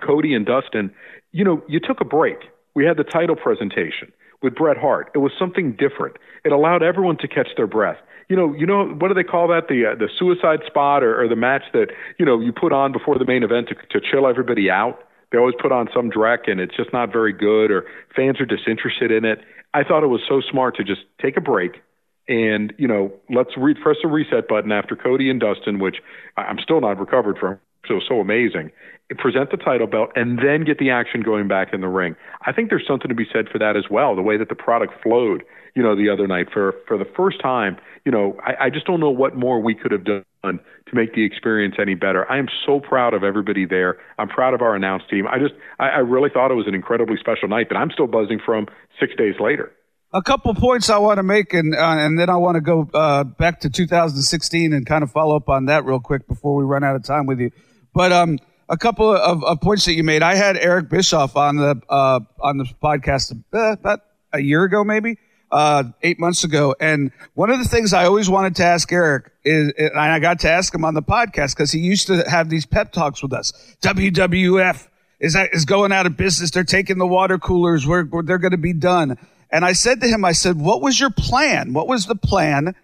[0.00, 0.92] Cody and Dustin,
[1.32, 2.38] you know, you took a break.
[2.74, 4.12] We had the title presentation
[4.42, 5.10] with Bret Hart.
[5.14, 6.16] It was something different.
[6.44, 7.98] It allowed everyone to catch their breath.
[8.28, 9.68] You know, you know what do they call that?
[9.68, 11.88] The uh, the suicide spot or, or the match that
[12.18, 15.00] you know you put on before the main event to, to chill everybody out.
[15.32, 18.46] They always put on some dreck and it's just not very good or fans are
[18.46, 19.40] disinterested in it.
[19.74, 21.82] I thought it was so smart to just take a break
[22.28, 25.96] and you know let's re- press the reset button after Cody and Dustin, which
[26.36, 27.58] I'm still not recovered from.
[27.86, 28.70] So so amazing,
[29.18, 32.16] present the title belt, and then get the action going back in the ring.
[32.46, 34.14] I think there's something to be said for that as well.
[34.14, 35.42] The way that the product flowed,
[35.74, 38.86] you know, the other night for for the first time, you know, I, I just
[38.86, 42.30] don't know what more we could have done to make the experience any better.
[42.30, 43.98] I am so proud of everybody there.
[44.18, 45.26] I'm proud of our announce team.
[45.26, 48.06] I just I, I really thought it was an incredibly special night that I'm still
[48.06, 48.66] buzzing from
[48.98, 49.72] six days later.
[50.12, 52.88] A couple points I want to make, and uh, and then I want to go
[52.94, 56.64] uh, back to 2016 and kind of follow up on that real quick before we
[56.64, 57.52] run out of time with you.
[57.94, 58.38] But um,
[58.70, 60.22] a couple of, of, points that you made.
[60.22, 64.00] I had Eric Bischoff on the uh, on the podcast uh, about
[64.32, 65.18] a year ago, maybe
[65.50, 69.32] uh, eight months ago, and one of the things I always wanted to ask Eric
[69.44, 72.48] is, and I got to ask him on the podcast because he used to have
[72.48, 73.52] these pep talks with us.
[73.82, 74.86] WWF
[75.18, 76.52] is that is going out of business.
[76.52, 77.86] They're taking the water coolers.
[77.86, 79.18] We're, we're they're going to be done.
[79.50, 81.72] And I said to him, I said, "What was your plan?
[81.72, 82.76] What was the plan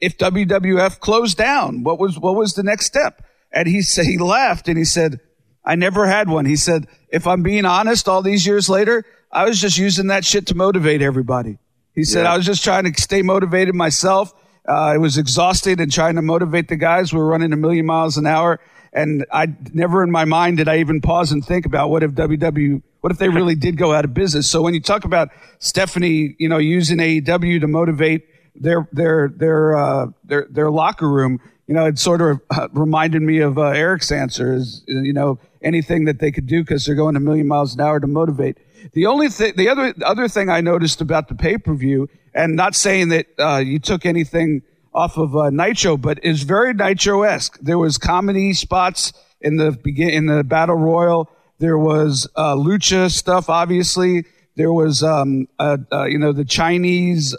[0.00, 1.82] if WWF closed down?
[1.82, 3.22] What was what was the next step?"
[3.52, 5.20] And he said he laughed and he said,
[5.64, 6.44] I never had one.
[6.44, 10.24] He said, if I'm being honest, all these years later, I was just using that
[10.24, 11.58] shit to motivate everybody.
[11.94, 12.32] He said, yeah.
[12.32, 14.32] I was just trying to stay motivated myself.
[14.68, 17.12] Uh, I was exhausted and trying to motivate the guys.
[17.12, 18.60] We were running a million miles an hour.
[18.92, 22.12] And I never in my mind did I even pause and think about what if
[22.12, 24.50] WW, what if they really did go out of business?
[24.50, 29.76] So when you talk about Stephanie, you know, using AEW to motivate their, their, their,
[29.76, 33.68] uh, their, their locker room, you know, it sort of uh, reminded me of uh,
[33.68, 37.48] Eric's answer is, you know, anything that they could do because they're going a million
[37.48, 38.58] miles an hour to motivate.
[38.92, 42.54] The only thing, the other, other thing I noticed about the pay per view, and
[42.54, 44.62] not saying that uh, you took anything
[44.92, 47.58] off of uh, Nitro, but it's very Nitro esque.
[47.60, 51.30] There was comedy spots in the begin in the battle royal.
[51.58, 54.24] There was uh, lucha stuff, obviously.
[54.56, 57.34] There was, um, uh, you know, the Chinese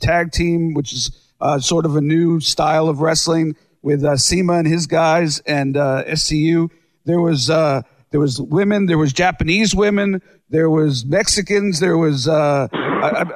[0.00, 4.54] tag team, which is uh, sort of a new style of wrestling with uh, CIMA
[4.54, 6.70] and his guys and uh, SCU.
[7.06, 12.28] There was uh, there was women, there was Japanese women, there was Mexicans, there was
[12.28, 12.68] uh,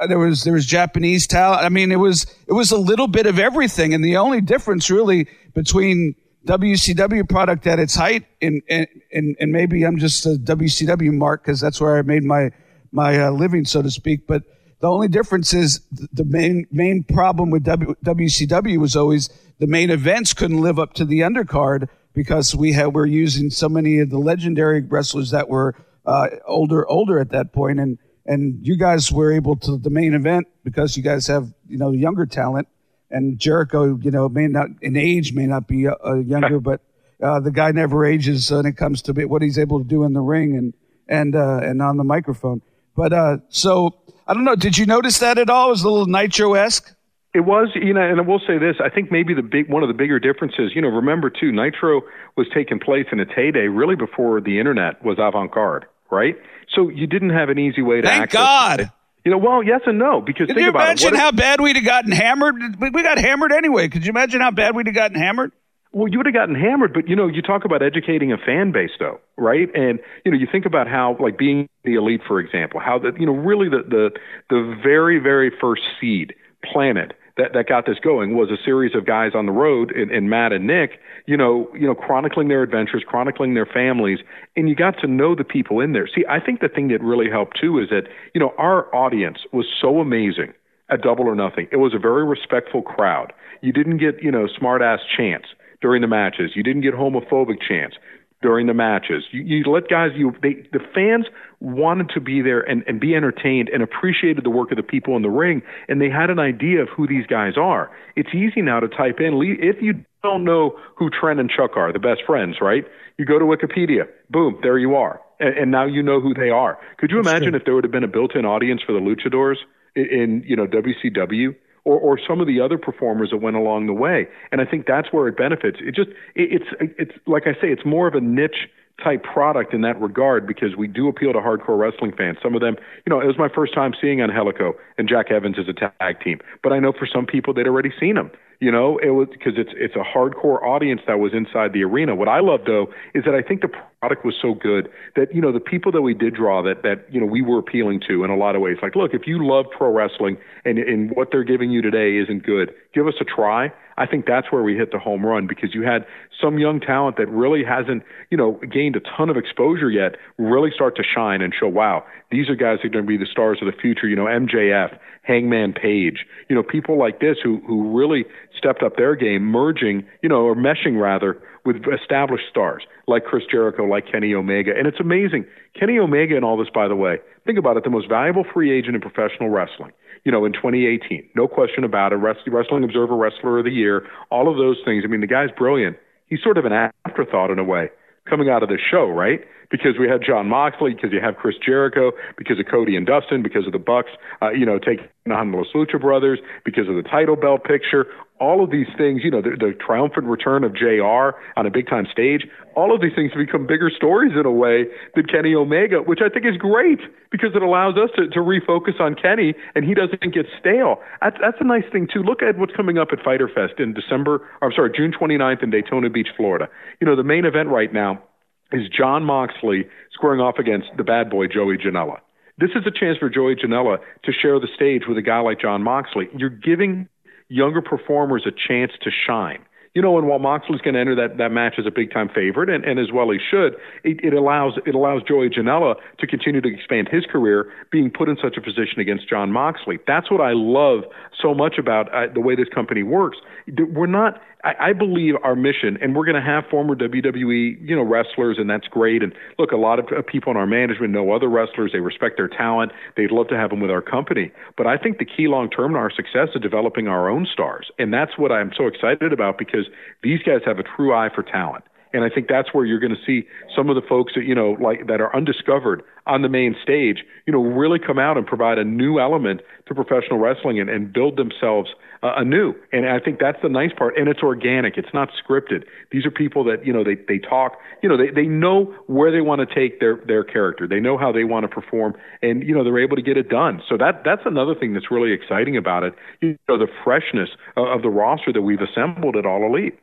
[0.07, 1.63] there was there was Japanese talent.
[1.63, 4.89] I mean, it was it was a little bit of everything, and the only difference
[4.89, 6.15] really between
[6.45, 11.43] WCW product at its height, and and and, and maybe I'm just a WCW mark
[11.43, 12.51] because that's where I made my
[12.91, 14.27] my uh, living, so to speak.
[14.27, 14.43] But
[14.79, 19.91] the only difference is the main main problem with w, WCW was always the main
[19.91, 24.09] events couldn't live up to the undercard because we had we're using so many of
[24.09, 29.11] the legendary wrestlers that were uh, older older at that point, and and you guys
[29.11, 32.67] were able to the main event because you guys have you know younger talent
[33.11, 36.81] and Jericho, you know, may not in age may not be uh, younger, but
[37.21, 40.13] uh, the guy never ages when it comes to what he's able to do in
[40.13, 40.73] the ring and
[41.07, 42.61] and uh, and on the microphone.
[42.95, 44.55] But uh, so I don't know.
[44.55, 45.67] Did you notice that at all?
[45.67, 46.95] It was a little Nitro esque.
[47.33, 48.75] It was, you know, and I will say this.
[48.83, 52.01] I think maybe the big one of the bigger differences, you know, remember too, Nitro
[52.35, 56.35] was taking place in its heyday really before the internet was avant garde, right?
[56.75, 58.37] So you didn't have an easy way to Thank access.
[58.39, 58.79] God.
[58.81, 58.87] It.
[59.23, 61.19] You know, well, yes and no, because Can think you about imagine it.
[61.19, 62.55] how bad we'd have gotten hammered?
[62.79, 63.87] We got hammered anyway.
[63.87, 65.51] Could you imagine how bad we'd have gotten hammered?
[65.93, 68.71] Well, you would have gotten hammered, but you know, you talk about educating a fan
[68.71, 69.69] base, though, right?
[69.75, 73.11] And you know, you think about how, like, being the elite, for example, how the
[73.19, 74.09] you know, really the the
[74.49, 77.11] the very very first seed planet
[77.41, 80.29] that that got this going was a series of guys on the road, and, and
[80.29, 84.19] Matt and Nick, you know, you know, chronicling their adventures, chronicling their families,
[84.55, 86.07] and you got to know the people in there.
[86.07, 89.39] See, I think the thing that really helped too is that you know our audience
[89.51, 90.53] was so amazing
[90.89, 91.67] at Double or Nothing.
[91.71, 93.33] It was a very respectful crowd.
[93.61, 95.47] You didn't get you know smart ass chants
[95.81, 96.51] during the matches.
[96.53, 97.97] You didn't get homophobic chants
[98.41, 99.23] during the matches.
[99.31, 101.25] You, you let guys, you they, the fans
[101.61, 105.15] wanted to be there and, and be entertained and appreciated the work of the people
[105.15, 107.91] in the ring, and they had an idea of who these guys are.
[108.15, 111.93] It's easy now to type in if you don't know who Trent and Chuck are,
[111.93, 112.83] the best friends, right?
[113.17, 116.49] You go to Wikipedia, boom, there you are, and, and now you know who they
[116.49, 116.79] are.
[116.97, 119.57] Could you imagine if there would have been a built-in audience for the Luchadors
[119.95, 121.55] in, in you know WCW?
[121.83, 124.27] or, or some of the other performers that went along the way.
[124.51, 125.79] And I think that's where it benefits.
[125.81, 128.69] It just it, it's it's like I say, it's more of a niche
[129.03, 132.37] type product in that regard because we do appeal to hardcore wrestling fans.
[132.41, 132.75] Some of them,
[133.05, 136.19] you know, it was my first time seeing Angelico and Jack Evans as a tag
[136.23, 138.31] team, but I know for some people they'd already seen them.
[138.61, 142.13] You know, it was because it's it's a hardcore audience that was inside the arena.
[142.13, 143.69] What I love though is that I think the
[143.99, 147.11] product was so good that you know the people that we did draw that that
[147.11, 148.77] you know we were appealing to in a lot of ways.
[148.83, 152.45] Like, look, if you love pro wrestling and and what they're giving you today isn't
[152.45, 153.73] good, give us a try.
[153.97, 156.05] I think that's where we hit the home run because you had
[156.41, 160.71] some young talent that really hasn't, you know, gained a ton of exposure yet, really
[160.73, 163.29] start to shine and show, wow, these are guys that are going to be the
[163.29, 164.07] stars of the future.
[164.07, 168.25] You know, MJF, Hangman Page, you know, people like this who who really
[168.57, 173.43] stepped up their game, merging, you know, or meshing rather with established stars like Chris
[173.49, 174.71] Jericho, like Kenny Omega.
[174.75, 175.45] And it's amazing.
[175.79, 178.75] Kenny Omega and all this, by the way, think about it, the most valuable free
[178.75, 179.91] agent in professional wrestling
[180.23, 181.29] you know, in 2018.
[181.35, 182.17] No question about it.
[182.17, 185.03] Wrestling Observer Wrestler of the Year, all of those things.
[185.03, 185.97] I mean, the guy's brilliant.
[186.31, 187.89] He's sort of an afterthought in a way
[188.27, 189.41] coming out of the show, right?
[189.71, 193.41] Because we had Jon Moxley, because you have Chris Jericho, because of Cody and Dustin,
[193.41, 194.11] because of the Bucks,
[194.41, 198.05] uh, you know, taking on the Los Lucha Brothers, because of the title belt picture,
[198.41, 201.87] all of these things, you know, the, the triumphant return of JR on a big
[201.87, 205.53] time stage, all of these things have become bigger stories in a way than Kenny
[205.53, 206.99] Omega, which I think is great
[207.29, 210.97] because it allows us to, to refocus on Kenny and he doesn't get stale.
[211.21, 212.23] That's, that's a nice thing too.
[212.23, 215.69] Look at what's coming up at Fyter Fest in December, I'm sorry, June 29th in
[215.69, 216.67] Daytona Beach, Florida.
[216.99, 218.23] You know, the main event right now
[218.71, 222.19] is Jon Moxley squaring off against the bad boy Joey Janela.
[222.57, 225.59] This is a chance for Joey Janela to share the stage with a guy like
[225.59, 226.29] Jon Moxley.
[226.37, 227.07] You're giving
[227.49, 229.65] younger performers a chance to shine.
[229.93, 232.29] You know, and while Moxley's going to enter that, that match as a big time
[232.33, 233.73] favorite, and, and as well he should,
[234.05, 238.29] it, it allows it allows Joey Janela to continue to expand his career, being put
[238.29, 239.99] in such a position against Jon Moxley.
[240.07, 241.03] That's what I love
[241.37, 243.39] so much about uh, the way this company works.
[243.67, 247.95] We're not I, I believe our mission, and we're going to have former WWE, you
[247.95, 249.23] know, wrestlers, and that's great.
[249.23, 251.91] And look, a lot of uh, people in our management know other wrestlers.
[251.93, 252.91] They respect their talent.
[253.17, 254.51] They'd love to have them with our company.
[254.77, 257.91] But I think the key long term to our success is developing our own stars,
[257.99, 259.85] and that's what I'm so excited about because
[260.23, 261.83] these guys have a true eye for talent.
[262.13, 264.55] And I think that's where you're going to see some of the folks that you
[264.55, 268.45] know like that are undiscovered on the main stage, you know, really come out and
[268.45, 271.89] provide a new element to professional wrestling and, and build themselves
[272.23, 272.73] uh, anew.
[272.91, 274.17] And I think that's the nice part.
[274.17, 274.97] And it's organic.
[274.97, 275.85] It's not scripted.
[276.11, 277.73] These are people that you know they they talk.
[278.03, 280.87] You know, they they know where they want to take their their character.
[280.87, 283.49] They know how they want to perform, and you know they're able to get it
[283.49, 283.81] done.
[283.89, 286.13] So that that's another thing that's really exciting about it.
[286.41, 289.97] You know, the freshness of, of the roster that we've assembled at All Elite.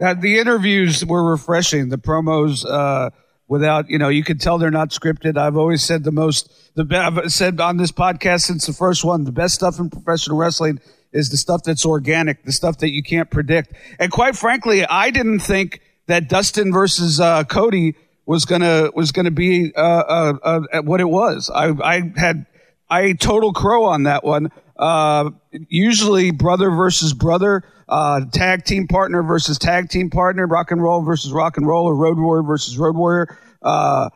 [0.00, 1.88] Uh, the interviews were refreshing.
[1.88, 3.10] The promos, uh,
[3.48, 5.36] without you know, you could tell they're not scripted.
[5.36, 6.50] I've always said the most.
[6.74, 10.36] The I've said on this podcast since the first one, the best stuff in professional
[10.36, 10.80] wrestling
[11.12, 13.72] is the stuff that's organic, the stuff that you can't predict.
[13.98, 17.96] And quite frankly, I didn't think that Dustin versus uh, Cody
[18.26, 21.50] was gonna was gonna be uh, uh, uh what it was.
[21.52, 22.46] I I had
[22.90, 24.50] I total crow on that one.
[24.78, 30.82] Uh, usually brother versus brother, uh, tag team partner versus tag team partner, rock and
[30.82, 33.36] roll versus rock and roll, or road warrior versus road warrior.
[33.62, 34.08] Uh,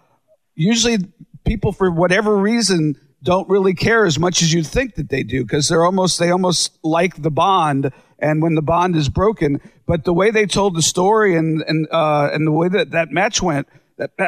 [0.55, 0.99] usually
[1.45, 5.43] people, for whatever reason, don't really care as much as you think that they do
[5.45, 10.05] because they're almost they almost like the bond and when the bond is broken but
[10.05, 13.41] the way they told the story and and uh, and the way that that match
[13.41, 13.69] went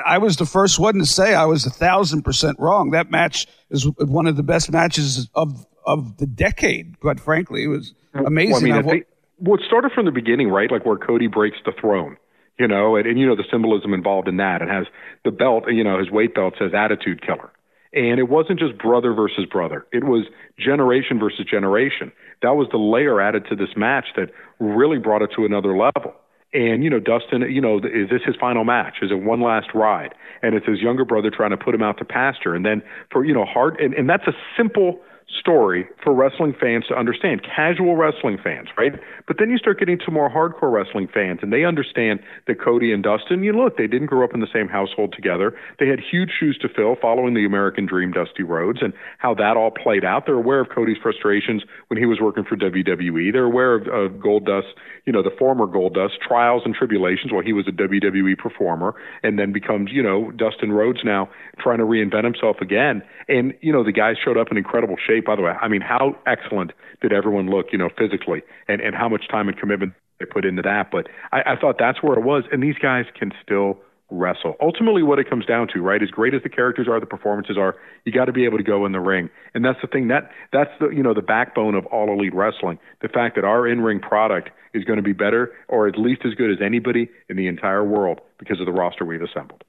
[0.07, 3.49] I was the first one to say I was a thousand percent wrong that match
[3.71, 7.01] is one of the best matches of of the decade.
[7.01, 8.53] Quite frankly, it was amazing.
[8.53, 9.05] Well, I mean,
[9.39, 10.71] well, it started from the beginning, right?
[10.71, 12.17] Like where Cody breaks the throne,
[12.59, 14.63] you know, and, and you know the symbolism involved in that.
[14.63, 14.87] It has
[15.25, 17.51] the belt, you know, his weight belt says "Attitude Killer,"
[17.93, 20.27] and it wasn't just brother versus brother; it was
[20.59, 22.13] generation versus generation.
[22.43, 24.31] That was the layer added to this match that
[24.61, 26.15] really brought it to another level.
[26.53, 28.99] And you know, Dustin, you know, is this his final match?
[29.03, 30.15] Is it one last ride?
[30.41, 32.55] And it's his younger brother trying to put him out to pasture.
[32.55, 36.85] And then for you know, hard, and, and that's a simple story for wrestling fans
[36.89, 38.93] to understand, casual wrestling fans, right?
[39.27, 42.93] But then you start getting to more hardcore wrestling fans, and they understand that Cody
[42.93, 45.57] and Dustin, you look, they didn't grow up in the same household together.
[45.79, 49.57] They had huge shoes to fill following the American Dream, Dusty Rhodes, and how that
[49.57, 50.27] all played out.
[50.27, 53.33] They're aware of Cody's frustrations when he was working for WWE.
[53.33, 54.73] They're aware of, of Goldust,
[55.07, 59.39] you know, the former Goldust, trials and tribulations while he was a WWE performer, and
[59.39, 61.29] then becomes, you know, Dustin Rhodes now
[61.59, 63.03] trying to reinvent himself again.
[63.29, 65.53] And, you know, the guy showed up in incredible shape by the way.
[65.61, 69.49] I mean, how excellent did everyone look, you know, physically, and and how much time
[69.49, 70.91] and commitment they put into that.
[70.91, 73.79] But I, I thought that's where it was, and these guys can still
[74.11, 74.55] wrestle.
[74.61, 76.03] Ultimately, what it comes down to, right?
[76.03, 78.65] As great as the characters are, the performances are, you got to be able to
[78.65, 81.75] go in the ring, and that's the thing that that's the you know the backbone
[81.75, 82.79] of all elite wrestling.
[83.03, 86.35] The fact that our in-ring product is going to be better, or at least as
[86.35, 89.65] good as anybody in the entire world, because of the roster we've assembled.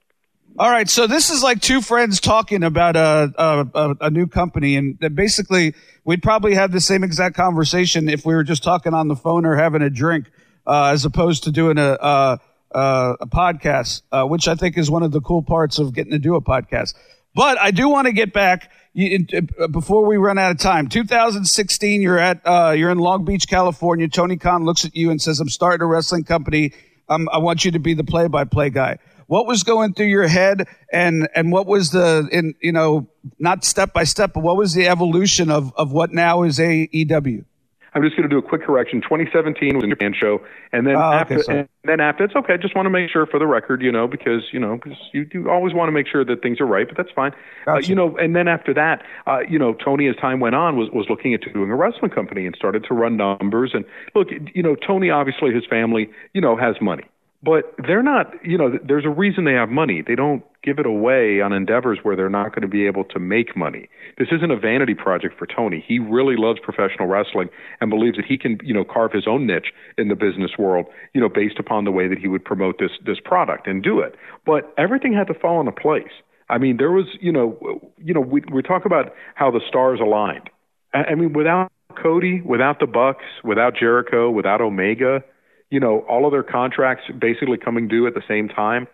[0.58, 4.76] All right, so this is like two friends talking about a a, a new company,
[4.76, 9.08] and basically we'd probably have the same exact conversation if we were just talking on
[9.08, 10.28] the phone or having a drink,
[10.68, 12.40] uh, as opposed to doing a
[12.76, 16.12] a, a podcast, uh, which I think is one of the cool parts of getting
[16.12, 16.94] to do a podcast.
[17.34, 19.26] But I do want to get back you,
[19.60, 20.88] uh, before we run out of time.
[20.88, 24.08] 2016, you're at uh, you're in Long Beach, California.
[24.08, 26.74] Tony Khan looks at you and says, "I'm starting a wrestling company.
[27.10, 30.68] Um, I want you to be the play-by-play guy." what was going through your head
[30.92, 33.08] and and what was the in you know
[33.40, 37.44] not step by step but what was the evolution of of what now is AEW
[37.96, 39.02] I'm just going to do a quick correction.
[39.02, 40.42] 2017 was a fan show,
[40.74, 42.54] and then oh, after, okay, and then after, it's okay.
[42.54, 44.98] I Just want to make sure for the record, you know, because you know, because
[45.14, 47.32] you do always want to make sure that things are right, but that's fine.
[47.32, 47.36] Uh,
[47.66, 47.86] gotcha.
[47.86, 50.76] Uh, you know, and then after that, uh, you know, Tony, as time went on,
[50.76, 53.72] was was looking into doing a wrestling company and started to run numbers.
[53.74, 57.06] And look, you know, Tony, obviously, his family, you know, has money
[57.46, 60.02] but they're not you know there's a reason they have money.
[60.06, 63.20] They don't give it away on endeavors where they're not going to be able to
[63.20, 63.88] make money.
[64.18, 65.84] This isn't a vanity project for tony.
[65.88, 69.46] He really loves professional wrestling and believes that he can you know carve his own
[69.46, 72.80] niche in the business world you know based upon the way that he would promote
[72.80, 74.16] this this product and do it.
[74.46, 76.14] But everything had to fall into place.
[76.50, 80.00] I mean there was you know you know we we talk about how the stars
[80.02, 80.50] aligned.
[80.96, 81.72] I, I mean without
[82.02, 85.24] cody without the bucks without jericho without omega
[85.70, 88.88] you know, all of their contracts basically coming due at the same time,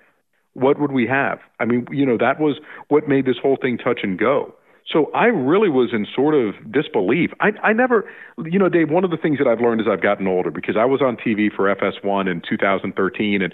[0.54, 1.40] what would we have?
[1.60, 2.58] I mean, you know, that was
[2.90, 4.54] what made this whole thing touch and go.
[4.92, 7.32] So I really was in sort of disbelief.
[7.40, 8.10] I, I never,
[8.44, 10.76] you know, Dave, one of the things that I've learned as I've gotten older, because
[10.78, 13.54] I was on TV for FS1 in 2013 and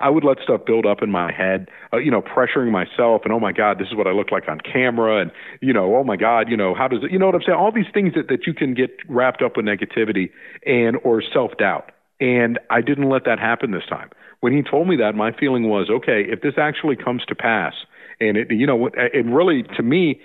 [0.00, 3.32] I would let stuff build up in my head, uh, you know, pressuring myself and,
[3.32, 5.20] oh my God, this is what I look like on camera.
[5.20, 7.42] And, you know, oh my God, you know, how does it, you know what I'm
[7.46, 7.58] saying?
[7.58, 10.30] All these things that, that you can get wrapped up with negativity
[10.66, 11.92] and, or self doubt.
[12.20, 14.10] And I didn't let that happen this time.
[14.40, 17.74] When he told me that, my feeling was, okay, if this actually comes to pass,
[18.20, 20.20] and it, you know, uh, it really, to me,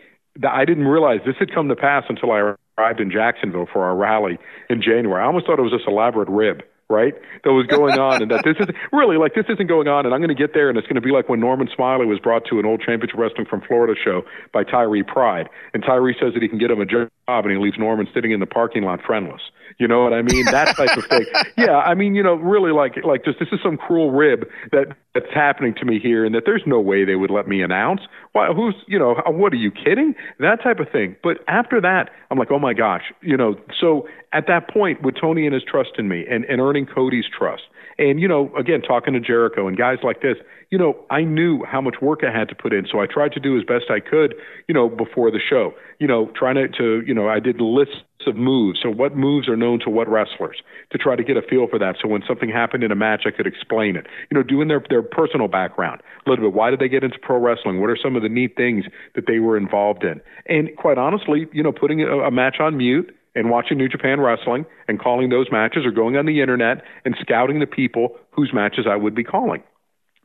[0.47, 3.95] I didn't realize this had come to pass until I arrived in Jacksonville for our
[3.95, 4.37] rally
[4.69, 5.21] in January.
[5.21, 7.13] I almost thought it was this elaborate rib right?
[7.43, 10.13] That was going on, and that this is really like this isn't going on, and
[10.13, 12.19] I'm going to get there, and it's going to be like when Norman Smiley was
[12.19, 14.23] brought to an old championship wrestling from Florida show
[14.53, 17.57] by Tyree Pride, and Tyree says that he can get him a job, and he
[17.57, 19.41] leaves Norman sitting in the parking lot friendless.
[19.79, 20.45] You know what I mean?
[20.45, 21.25] That type of thing.
[21.57, 24.95] Yeah, I mean, you know, really like like just this is some cruel rib that
[25.13, 28.01] that's happening to me here, and that there's no way they would let me announce.
[28.33, 28.53] Why?
[28.53, 29.15] Who's you know?
[29.25, 30.13] What are you kidding?
[30.39, 31.15] That type of thing.
[31.23, 33.55] But after that, I'm like, oh my gosh, you know.
[33.79, 37.25] So at that point, with Tony and his trust in me, and and earning Cody's
[37.25, 37.63] trust,
[37.97, 40.37] and you know, again, talking to Jericho and guys like this,
[40.69, 43.31] you know, I knew how much work I had to put in, so I tried
[43.33, 44.35] to do as best I could,
[44.67, 45.73] you know, before the show.
[45.99, 48.79] You know, trying to, to you know, I did lists of moves.
[48.83, 50.61] So what moves are known to what wrestlers
[50.91, 51.95] to try to get a feel for that.
[52.01, 54.05] So when something happened in a match, I could explain it.
[54.29, 56.53] You know, doing their their personal background a little bit.
[56.53, 57.81] Why did they get into pro wrestling?
[57.81, 60.21] What are some of the neat things that they were involved in?
[60.45, 64.19] And quite honestly, you know, putting a, a match on mute and watching New Japan
[64.19, 68.51] Wrestling and calling those matches or going on the internet and scouting the people whose
[68.51, 69.61] matches I would be calling.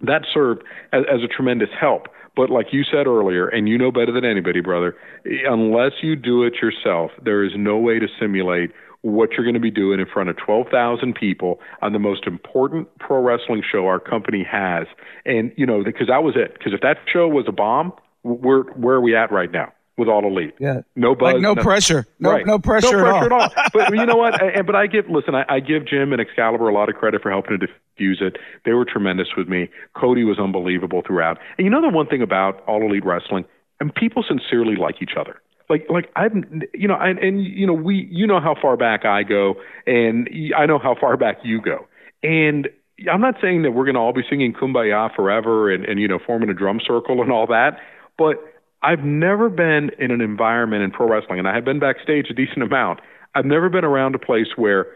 [0.01, 2.09] That served as, as a tremendous help.
[2.35, 6.43] But like you said earlier, and you know better than anybody, brother, unless you do
[6.45, 8.71] it yourself, there is no way to simulate
[9.03, 12.89] what you're going to be doing in front of 12,000 people on the most important
[12.99, 14.87] pro wrestling show our company has.
[15.27, 16.55] And, you know, because that was it.
[16.55, 17.93] Because if that show was a bomb,
[18.23, 19.73] we're, where are we at right now?
[20.03, 20.55] With all elite.
[20.59, 22.47] Yeah, no buzz, like no, no, pressure, no right.
[22.47, 23.43] no pressure, no pressure at all.
[23.43, 23.65] At all.
[23.73, 24.43] but you know what?
[24.43, 25.35] I, but I give listen.
[25.35, 28.37] I, I give Jim and Excalibur a lot of credit for helping to diffuse it.
[28.65, 29.71] They were tremendous with me.
[29.95, 31.39] Cody was unbelievable throughout.
[31.57, 33.45] And you know the one thing about all elite wrestling,
[33.81, 35.41] and people sincerely like each other.
[35.69, 39.05] Like like I'm you know and, and you know we you know how far back
[39.05, 39.55] I go,
[39.87, 41.87] and I know how far back you go,
[42.23, 42.69] and
[43.11, 46.09] I'm not saying that we're going to all be singing "Kumbaya" forever and, and you
[46.09, 47.79] know forming a drum circle and all that,
[48.19, 48.37] but
[48.83, 52.35] I've never been in an environment in pro wrestling, and I have been backstage a
[52.35, 53.01] decent amount.
[53.35, 54.87] I've never been around a place where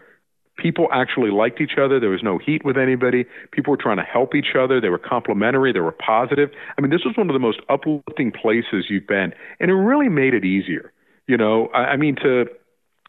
[0.57, 1.99] people actually liked each other.
[1.99, 3.25] There was no heat with anybody.
[3.51, 4.81] People were trying to help each other.
[4.81, 5.71] They were complimentary.
[5.71, 6.49] They were positive.
[6.77, 10.09] I mean, this was one of the most uplifting places you've been, and it really
[10.09, 10.91] made it easier.
[11.27, 12.45] You know, I, I mean, to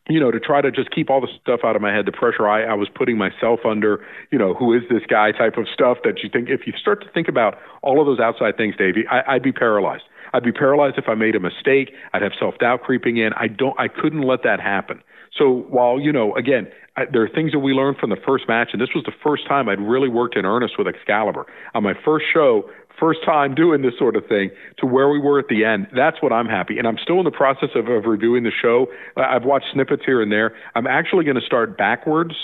[0.09, 2.12] you know, to try to just keep all the stuff out of my head, the
[2.12, 5.66] pressure I, I was putting myself under, you know, who is this guy type of
[5.72, 8.74] stuff that you think, if you start to think about all of those outside things,
[8.76, 10.05] Davey, I, I'd be paralyzed.
[10.33, 11.93] I'd be paralyzed if I made a mistake.
[12.12, 13.33] I'd have self doubt creeping in.
[13.35, 13.79] I don't.
[13.79, 15.03] I couldn't let that happen.
[15.37, 18.49] So while you know, again, I, there are things that we learned from the first
[18.49, 21.83] match, and this was the first time I'd really worked in earnest with Excalibur on
[21.83, 22.68] my first show.
[22.99, 25.87] First time doing this sort of thing to where we were at the end.
[25.95, 26.79] That's what I'm happy.
[26.79, 28.89] And I'm still in the process of, of reviewing the show.
[29.16, 30.57] I've watched snippets here and there.
[30.74, 32.35] I'm actually going to start backwards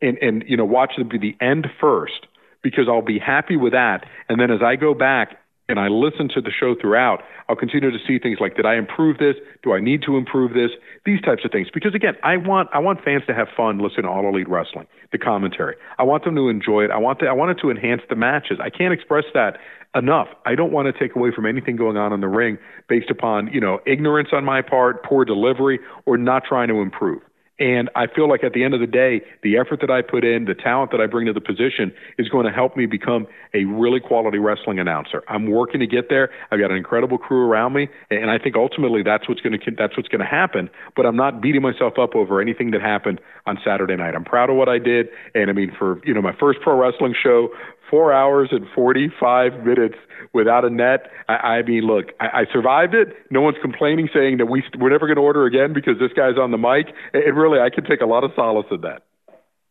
[0.00, 2.26] and, and you know watch the, the end first
[2.62, 4.06] because I'll be happy with that.
[4.28, 5.36] And then as I go back
[5.68, 8.76] and I listen to the show throughout, I'll continue to see things like, did I
[8.76, 9.36] improve this?
[9.62, 10.70] Do I need to improve this?
[11.06, 11.68] These types of things.
[11.72, 14.86] Because again, I want I want fans to have fun listening to All Elite Wrestling,
[15.12, 15.76] the commentary.
[15.98, 16.90] I want them to enjoy it.
[16.90, 18.58] I want I want it to enhance the matches.
[18.62, 19.58] I can't express that
[19.94, 20.28] enough.
[20.44, 22.58] I don't want to take away from anything going on in the ring
[22.88, 27.22] based upon you know ignorance on my part, poor delivery, or not trying to improve.
[27.60, 30.24] And I feel like at the end of the day, the effort that I put
[30.24, 33.28] in, the talent that I bring to the position is going to help me become
[33.54, 35.22] a really quality wrestling announcer.
[35.28, 36.30] I'm working to get there.
[36.50, 39.70] I've got an incredible crew around me, and I think ultimately that's what's going to
[39.70, 40.68] that's what's going to happen.
[40.96, 44.16] But I'm not beating myself up over anything that happened on Saturday night.
[44.16, 46.76] I'm proud of what I did, and I mean for you know my first pro
[46.76, 47.50] wrestling show,
[47.94, 49.94] four hours and 45 minutes
[50.32, 51.12] without a net.
[51.28, 53.14] I, I mean, look, I, I survived it.
[53.30, 56.36] No one's complaining, saying that we we're never going to order again because this guy's
[56.36, 56.92] on the mic.
[57.12, 59.04] And really, I can take a lot of solace in that.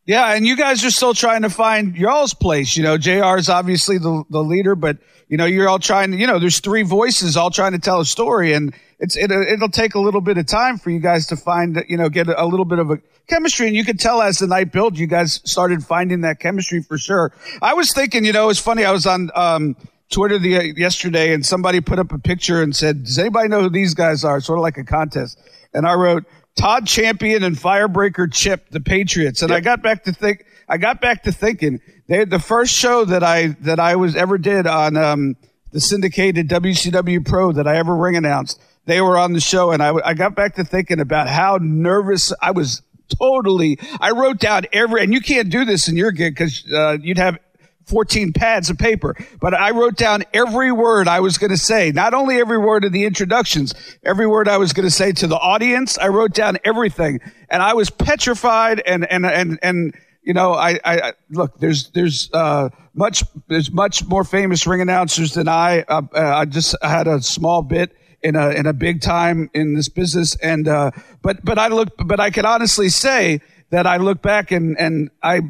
[0.06, 2.78] Yeah, and you guys are still trying to find y'all's place.
[2.78, 6.18] You know, JR is obviously the the leader, but you know, you're all trying to.
[6.18, 8.74] You know, there's three voices all trying to tell a story, and
[9.04, 11.84] it's it, it'll take a little bit of time for you guys to find.
[11.90, 14.40] You know, get a, a little bit of a chemistry, and you could tell as
[14.40, 17.34] the night built, you guys started finding that chemistry for sure.
[17.62, 18.86] I was thinking, you know, it's funny.
[18.86, 19.76] I was on um,
[20.10, 23.64] Twitter the, uh, yesterday, and somebody put up a picture and said, "Does anybody know
[23.64, 25.38] who these guys are?" Sort of like a contest,
[25.74, 26.24] and I wrote
[26.56, 29.58] Todd Champion and Firebreaker Chip, the Patriots, and yep.
[29.58, 30.46] I got back to think.
[30.70, 34.38] I got back to thinking they the first show that I that I was ever
[34.38, 35.36] did on um,
[35.74, 38.62] the syndicated WCW Pro that I ever ring announced.
[38.86, 42.34] They were on the show, and I, I got back to thinking about how nervous
[42.42, 42.82] I was.
[43.20, 46.98] Totally, I wrote down every, and you can't do this in your gig because uh,
[47.00, 47.38] you'd have
[47.86, 51.92] 14 pads of paper, but I wrote down every word I was going to say,
[51.92, 53.74] not only every word of the introductions,
[54.04, 55.98] every word I was going to say to the audience.
[55.98, 57.20] I wrote down everything
[57.50, 62.30] and I was petrified and, and, and, and, you know, I, I, look, there's, there's,
[62.32, 67.08] uh, much, there's much more famous ring announcers than I, uh, uh, I just had
[67.08, 70.36] a small bit in a, in a big time in this business.
[70.38, 74.52] And, uh, but, but I look, but I can honestly say that I look back
[74.52, 75.42] and, and I,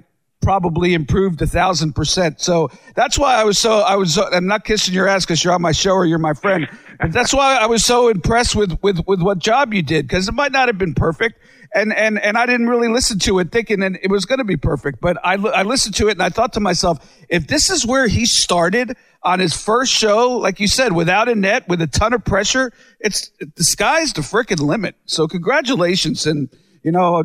[0.44, 2.42] probably improved a thousand percent.
[2.42, 5.54] So that's why I was so, I was, I'm not kissing your ass because you're
[5.54, 6.68] on my show or you're my friend,
[7.00, 10.28] but that's why I was so impressed with, with, with what job you did because
[10.28, 11.40] it might not have been perfect.
[11.74, 14.46] And, and, and I didn't really listen to it thinking that it was going to
[14.46, 17.00] be perfect, but I, I listened to it and I thought to myself,
[17.30, 21.36] if this is where he started on his first show, like you said, without a
[21.36, 24.96] net, with a ton of pressure, it's the sky's the freaking limit.
[25.06, 26.26] So congratulations.
[26.26, 26.50] And,
[26.84, 27.24] you know,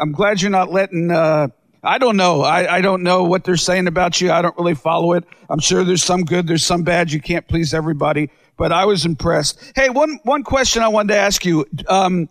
[0.00, 1.48] I'm glad you're not letting, uh,
[1.82, 2.42] I don't know.
[2.42, 4.30] I, I don't know what they're saying about you.
[4.30, 5.24] I don't really follow it.
[5.48, 7.10] I'm sure there's some good, there's some bad.
[7.10, 9.72] You can't please everybody, but I was impressed.
[9.74, 11.64] Hey, one one question I wanted to ask you.
[11.88, 12.28] Um,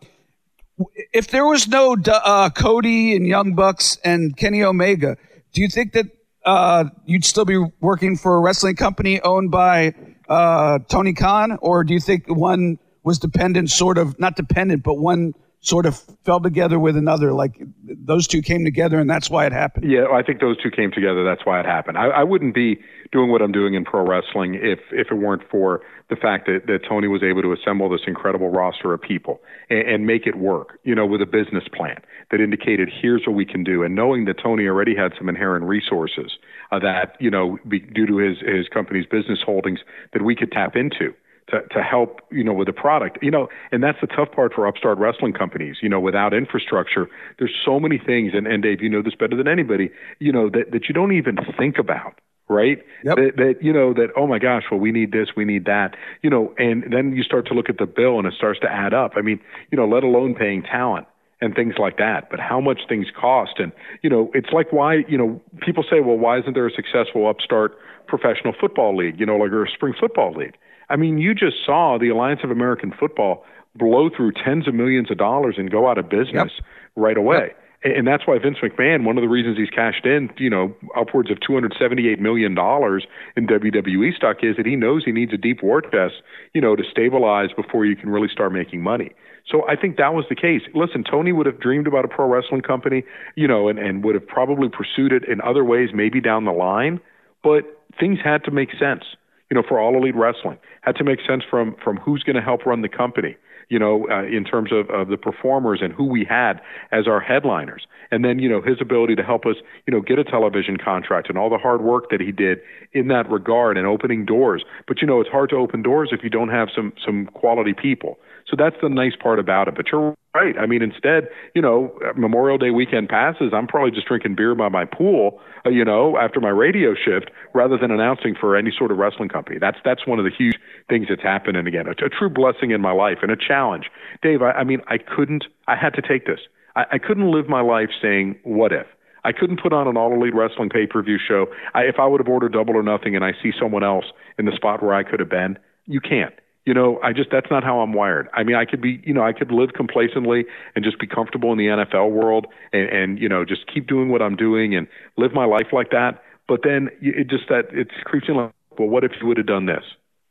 [1.13, 5.17] if there was no uh, Cody and Young Bucks and Kenny Omega,
[5.51, 6.05] do you think that
[6.45, 9.93] uh, you'd still be working for a wrestling company owned by
[10.27, 14.95] uh, Tony Khan, or do you think one was dependent, sort of not dependent, but
[14.95, 17.33] one sort of fell together with another.
[17.33, 19.89] Like those two came together, and that's why it happened.
[19.89, 21.23] Yeah, I think those two came together.
[21.23, 21.97] That's why it happened.
[21.97, 22.79] I, I wouldn't be
[23.11, 26.67] doing what I'm doing in pro wrestling if if it weren't for the fact that,
[26.67, 29.39] that Tony was able to assemble this incredible roster of people
[29.69, 30.79] and, and make it work.
[30.83, 32.01] You know, with a business plan
[32.31, 35.65] that indicated here's what we can do, and knowing that Tony already had some inherent
[35.65, 36.37] resources
[36.71, 39.79] uh, that you know be, due to his his company's business holdings
[40.13, 41.13] that we could tap into
[41.49, 43.19] to, to help, you know, with the product.
[43.21, 45.77] You know, and that's the tough part for upstart wrestling companies.
[45.81, 47.07] You know, without infrastructure,
[47.37, 49.89] there's so many things, and, and Dave, you know this better than anybody,
[50.19, 52.19] you know, that, that you don't even think about
[52.49, 52.83] right?
[53.03, 53.15] Yep.
[53.15, 55.95] That, that you know that oh my gosh, well we need this, we need that,
[56.21, 58.67] you know, and then you start to look at the bill and it starts to
[58.69, 59.13] add up.
[59.15, 59.39] I mean,
[59.71, 61.07] you know, let alone paying talent
[61.41, 63.71] and things like that, but how much things cost, and
[64.01, 67.29] you know, it's like why you know people say, well, why isn't there a successful
[67.29, 67.77] upstart
[68.07, 70.57] professional football league, you know, like or a spring football league?
[70.89, 73.45] I mean, you just saw the Alliance of American Football
[73.75, 76.65] blow through tens of millions of dollars and go out of business yep.
[76.95, 77.49] right away.
[77.49, 77.68] Yep.
[77.81, 81.31] And that's why Vince McMahon, one of the reasons he's cashed in, you know, upwards
[81.31, 85.81] of $278 million in WWE stock is that he knows he needs a deep war
[85.81, 86.15] chest,
[86.53, 89.11] you know, to stabilize before you can really start making money.
[89.49, 90.61] So I think that was the case.
[90.75, 93.03] Listen, Tony would have dreamed about a pro wrestling company,
[93.35, 96.51] you know, and, and would have probably pursued it in other ways, maybe down the
[96.51, 96.99] line,
[97.43, 97.63] but
[97.97, 99.03] things had to make sense
[99.49, 100.57] you know, for all elite wrestling.
[100.81, 103.35] Had to make sense from from who's going to help run the company,
[103.69, 106.59] you know, uh, in terms of, of the performers and who we had
[106.91, 107.87] as our headliners.
[108.11, 111.29] And then, you know, his ability to help us, you know, get a television contract
[111.29, 112.59] and all the hard work that he did
[112.93, 114.63] in that regard and opening doors.
[114.87, 117.73] But you know, it's hard to open doors if you don't have some some quality
[117.73, 118.17] people.
[118.49, 119.75] So that's the nice part about it.
[119.75, 120.57] But you're right.
[120.57, 123.51] I mean, instead, you know, Memorial Day weekend passes.
[123.53, 127.29] I'm probably just drinking beer by my pool, uh, you know, after my radio shift,
[127.53, 129.57] rather than announcing for any sort of wrestling company.
[129.59, 130.57] That's that's one of the huge
[130.89, 131.57] things that's happened.
[131.57, 133.85] And again, a, a true blessing in my life and a challenge.
[134.21, 135.45] Dave, I, I mean, I couldn't.
[135.67, 136.39] I had to take this.
[136.75, 138.87] I, I couldn't live my life saying, "What if."
[139.25, 141.47] I couldn't put on an all elite wrestling pay per view show.
[141.75, 144.05] I, if I would have ordered double or nothing and I see someone else
[144.37, 146.33] in the spot where I could have been, you can't
[146.69, 148.29] you know, I just that's not how I'm wired.
[148.31, 150.45] I mean, I could be, you know, I could live complacently
[150.75, 154.09] and just be comfortable in the NFL world and, and you know, just keep doing
[154.09, 156.21] what I'm doing and live my life like that.
[156.47, 159.47] But then it just that it's creeps in like, well, what if you would have
[159.47, 159.81] done this?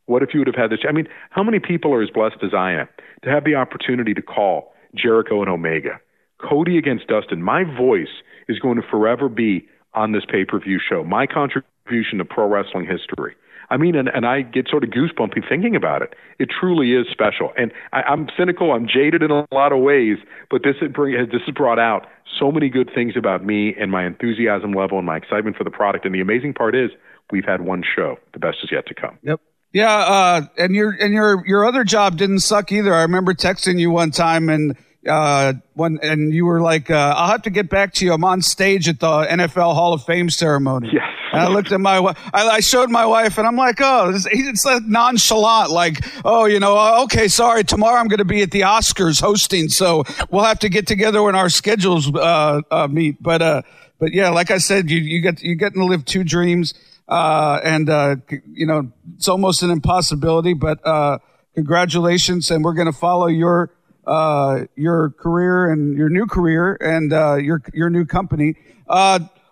[0.05, 0.79] What if you would have had this?
[0.87, 2.87] I mean, how many people are as blessed as I am
[3.25, 5.99] to have the opportunity to call Jericho and Omega,
[6.39, 7.43] Cody against Dustin?
[7.43, 11.03] My voice is going to forever be on this pay per view show.
[11.03, 13.35] My contribution to pro wrestling history.
[13.69, 16.15] I mean, and, and I get sort of goosebumpy thinking about it.
[16.39, 17.51] It truly is special.
[17.57, 20.17] And I, I'm cynical, I'm jaded in a lot of ways,
[20.49, 22.07] but this, has bring, this has brought out
[22.39, 25.71] so many good things about me and my enthusiasm level and my excitement for the
[25.71, 26.05] product.
[26.05, 26.89] And the amazing part is
[27.31, 28.17] we've had one show.
[28.33, 29.17] The best is yet to come.
[29.23, 29.41] Yep.
[29.71, 32.91] Yeah, uh, and your and your your other job didn't suck either.
[32.91, 34.75] I remember texting you one time and
[35.07, 38.13] uh, when and you were like, uh, "I'll have to get back to you.
[38.13, 41.18] I'm on stage at the NFL Hall of Fame ceremony." Yes.
[41.31, 42.17] And I looked at my wife.
[42.33, 46.59] I, showed my wife, and I'm like, "Oh, it's, it's like nonchalant, like, oh, you
[46.59, 47.63] know, uh, okay, sorry.
[47.63, 51.21] Tomorrow I'm going to be at the Oscars hosting, so we'll have to get together
[51.21, 53.61] when our schedules uh, uh, meet." But uh,
[53.99, 56.73] but yeah, like I said, you you get you getting to live two dreams,
[57.07, 58.15] uh, and uh,
[58.51, 61.19] you know, it's almost an impossibility, but uh,
[61.53, 63.71] congratulations, and we're going to follow your
[64.07, 68.55] uh, your career and your new career and uh, your your new company.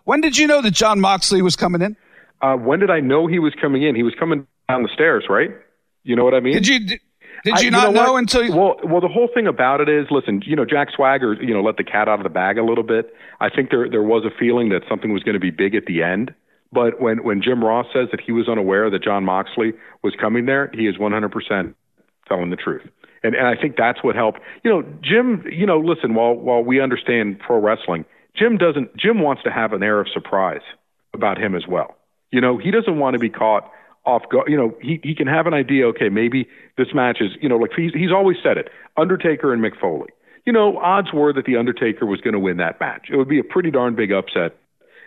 [0.08, 1.94] When did you know that Jon Moxley was coming in?
[2.40, 3.94] Uh, when did I know he was coming in?
[3.94, 5.50] He was coming down the stairs, right?
[6.02, 6.54] You know what I mean?
[6.54, 6.78] Did you?
[6.78, 7.00] Did,
[7.44, 8.56] did you I, not you know, know until you?
[8.56, 11.60] Well, well, the whole thing about it is, listen, you know, Jack Swagger, you know,
[11.60, 13.12] let the cat out of the bag a little bit.
[13.38, 15.84] I think there there was a feeling that something was going to be big at
[15.84, 16.32] the end.
[16.72, 20.46] But when when Jim Ross says that he was unaware that Jon Moxley was coming
[20.46, 21.74] there, he is 100%
[22.26, 22.88] telling the truth.
[23.22, 24.40] And, and I think that's what helped.
[24.64, 28.06] You know, Jim, you know, listen, while, while we understand pro wrestling,
[28.36, 30.62] Jim doesn't, Jim wants to have an air of surprise
[31.14, 31.96] about him as well.
[32.30, 33.70] You know, he doesn't want to be caught
[34.04, 34.48] off guard.
[34.48, 37.56] You know, he, he can have an idea, okay, maybe this match is, you know,
[37.56, 40.10] like he's, he's always said it Undertaker and Mick Foley.
[40.44, 43.08] You know, odds were that The Undertaker was going to win that match.
[43.10, 44.56] It would be a pretty darn big upset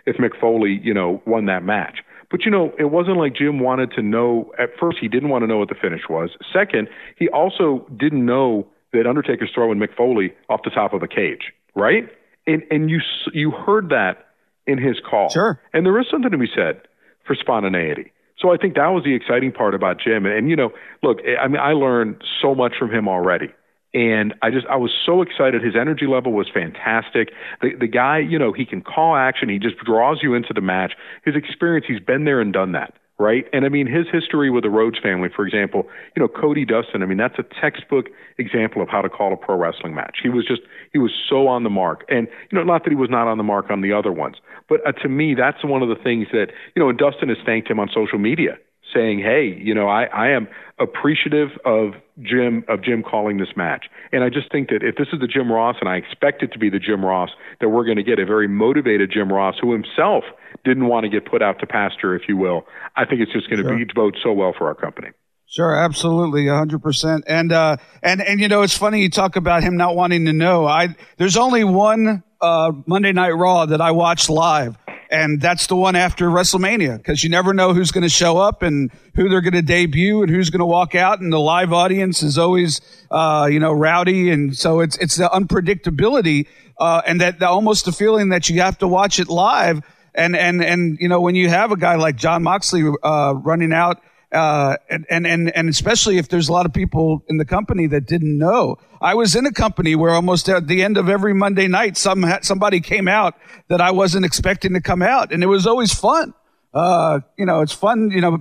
[0.06, 1.98] if Mick Foley, you know, won that match.
[2.30, 4.52] But you know, it wasn't like Jim wanted to know.
[4.58, 6.30] At first, he didn't want to know what the finish was.
[6.52, 11.08] Second, he also didn't know that Undertaker's throwing Mick Foley off the top of a
[11.08, 12.08] cage, right?
[12.46, 13.00] And and you
[13.32, 14.26] you heard that
[14.66, 15.30] in his call.
[15.30, 15.60] Sure.
[15.72, 16.82] And there is something to be said
[17.26, 18.12] for spontaneity.
[18.38, 20.26] So I think that was the exciting part about Jim.
[20.26, 20.70] And, and you know,
[21.02, 23.52] look, eh, I mean, I learned so much from him already.
[23.94, 25.62] And I just I was so excited.
[25.62, 27.30] His energy level was fantastic.
[27.60, 29.48] The the guy, you know, he can call action.
[29.48, 30.92] He just draws you into the match.
[31.24, 33.46] His experience, he's been there and done that right?
[33.52, 37.02] And I mean, his history with the Rhodes family, for example, you know, Cody Dustin,
[37.02, 40.18] I mean, that's a textbook example of how to call a pro wrestling match.
[40.22, 40.62] He was just,
[40.92, 42.04] he was so on the mark.
[42.08, 44.36] And, you know, not that he was not on the mark on the other ones,
[44.68, 47.38] but uh, to me, that's one of the things that, you know, and Dustin has
[47.46, 48.58] thanked him on social media
[48.94, 50.48] saying, "Hey, you know, I, I am
[50.78, 55.08] appreciative of Jim of Jim calling this match." And I just think that if this
[55.12, 57.84] is the Jim Ross, and I expect it to be the Jim Ross, that we're
[57.84, 60.24] going to get a very motivated Jim Ross who himself
[60.64, 62.66] didn't want to get put out to pasture, if you will.
[62.96, 65.08] I think it's just going to be bode so well for our company.
[65.46, 67.24] Sure, absolutely, hundred percent.
[67.26, 70.32] And uh, and and you know, it's funny you talk about him not wanting to
[70.32, 70.66] know.
[70.66, 74.78] I there's only one uh, Monday Night Raw that I watched live,
[75.12, 78.62] and that's the one after WrestleMania because you never know who's going to show up
[78.62, 81.72] and who they're going to debut and who's going to walk out, and the live
[81.72, 82.80] audience is always,
[83.10, 86.46] uh, you know, rowdy, and so it's it's the unpredictability
[86.78, 89.82] uh, and that the, almost the feeling that you have to watch it live,
[90.14, 93.72] and and and you know when you have a guy like Jon Moxley uh, running
[93.72, 94.02] out
[94.32, 98.06] uh, and, and, and especially if there's a lot of people in the company that
[98.06, 98.78] didn't know.
[99.00, 102.24] I was in a company where almost at the end of every Monday night, some,
[102.42, 103.34] somebody came out
[103.68, 105.32] that I wasn't expecting to come out.
[105.32, 106.32] And it was always fun.
[106.72, 108.10] Uh, you know, it's fun.
[108.10, 108.38] You know,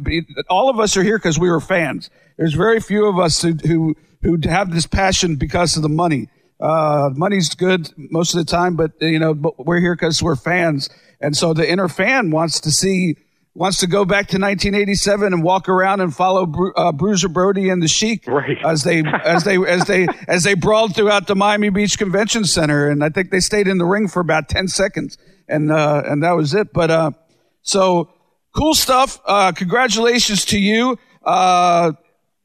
[0.49, 2.09] all of us are here because we were fans.
[2.37, 6.29] There's very few of us who, who, who have this passion because of the money.
[6.61, 10.35] Uh, money's good most of the time, but you know, but we're here because we're
[10.35, 10.89] fans.
[11.19, 13.17] And so the inner fan wants to see
[13.53, 17.69] wants to go back to 1987 and walk around and follow Bru- uh, Bruiser Brody
[17.69, 18.57] and the Sheik right.
[18.65, 22.89] as they as they as they as they brawled throughout the Miami Beach Convention Center,
[22.89, 25.17] and I think they stayed in the ring for about 10 seconds,
[25.47, 26.71] and uh, and that was it.
[26.73, 27.11] But uh,
[27.61, 28.09] so
[28.55, 29.19] cool stuff.
[29.25, 30.97] Uh, congratulations to you.
[31.23, 31.93] Uh,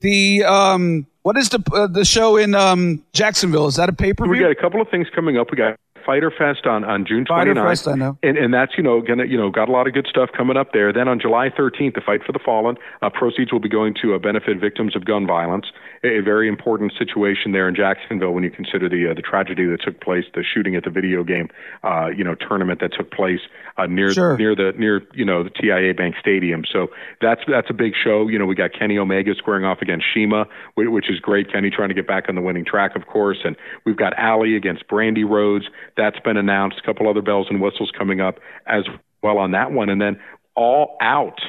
[0.00, 3.66] the um, what is the uh, the show in um, Jacksonville?
[3.66, 4.32] Is that a pay per view?
[4.32, 5.50] We got a couple of things coming up.
[5.50, 5.76] We got
[6.06, 7.28] Fyter Fest on, on June 29th.
[7.28, 8.18] Fyter Fest, I know.
[8.22, 10.56] And, and that's, you know, gonna, you know, got a lot of good stuff coming
[10.56, 10.92] up there.
[10.92, 14.14] Then on July 13th, the Fight for the Fallen, uh, proceeds will be going to
[14.14, 15.66] uh, benefit victims of gun violence.
[16.04, 19.80] A, very important situation there in Jacksonville when you consider the uh, the tragedy that
[19.82, 21.48] took place, the shooting at the video game,
[21.82, 23.40] uh, you know, tournament that took place
[23.76, 24.36] uh, near sure.
[24.36, 26.64] near the near you know the TIAA Bank Stadium.
[26.70, 26.88] So
[27.20, 28.28] that's that's a big show.
[28.28, 30.46] You know, we got Kenny Omega squaring off against CIMA,
[30.76, 31.52] which is great.
[31.52, 34.56] Kenny trying to get back on the winning track, of course, and we've got Allie
[34.56, 35.66] against Brandi Rhodes.
[35.96, 38.84] That's been announced a couple other bells and whistles coming up as
[39.22, 39.88] well on that one.
[39.88, 40.18] And then
[40.54, 41.40] All Out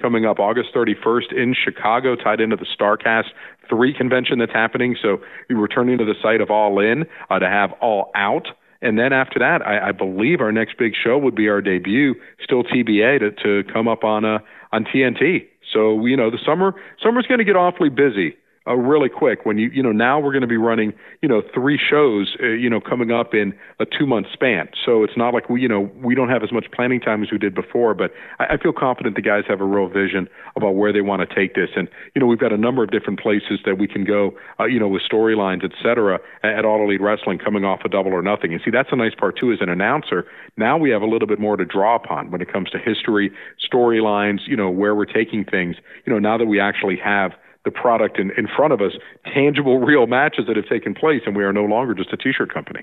[0.00, 3.28] coming up August 31st in Chicago, tied into the Starrcast
[3.70, 4.96] 3 convention that's happening.
[5.00, 8.48] So we're returning to the site of All In uh, to have All Out.
[8.82, 12.14] And then after that, I, I believe our next big show would be our debut,
[12.42, 14.38] still TBA, to, to come up on uh,
[14.72, 15.46] on TNT.
[15.72, 18.36] So you know the summer summer's going to get awfully busy
[18.70, 20.92] uh, really quick when you you know now we're going to be running
[21.22, 24.68] you know three shows uh, you know coming up in a two month span.
[24.84, 27.30] So it's not like we you know we don't have as much planning time as
[27.32, 30.72] we did before but I, I feel confident the guys have a real vision about
[30.72, 31.70] where they want to take this.
[31.74, 34.66] And you know we've got a number of different places that we can go uh,
[34.66, 38.22] you know with storylines et cetera at All Elite Wrestling coming off a double or
[38.22, 38.52] nothing.
[38.52, 40.26] And see that's a nice part too as an announcer.
[40.56, 43.32] Now we have a little bit more to draw upon when it comes to history
[43.60, 45.76] storylines you know where we're taking things.
[46.06, 47.32] You know now that we actually have
[47.64, 48.92] the product in, in front of us,
[49.34, 52.52] tangible, real matches that have taken place, and we are no longer just a T-shirt
[52.52, 52.80] company.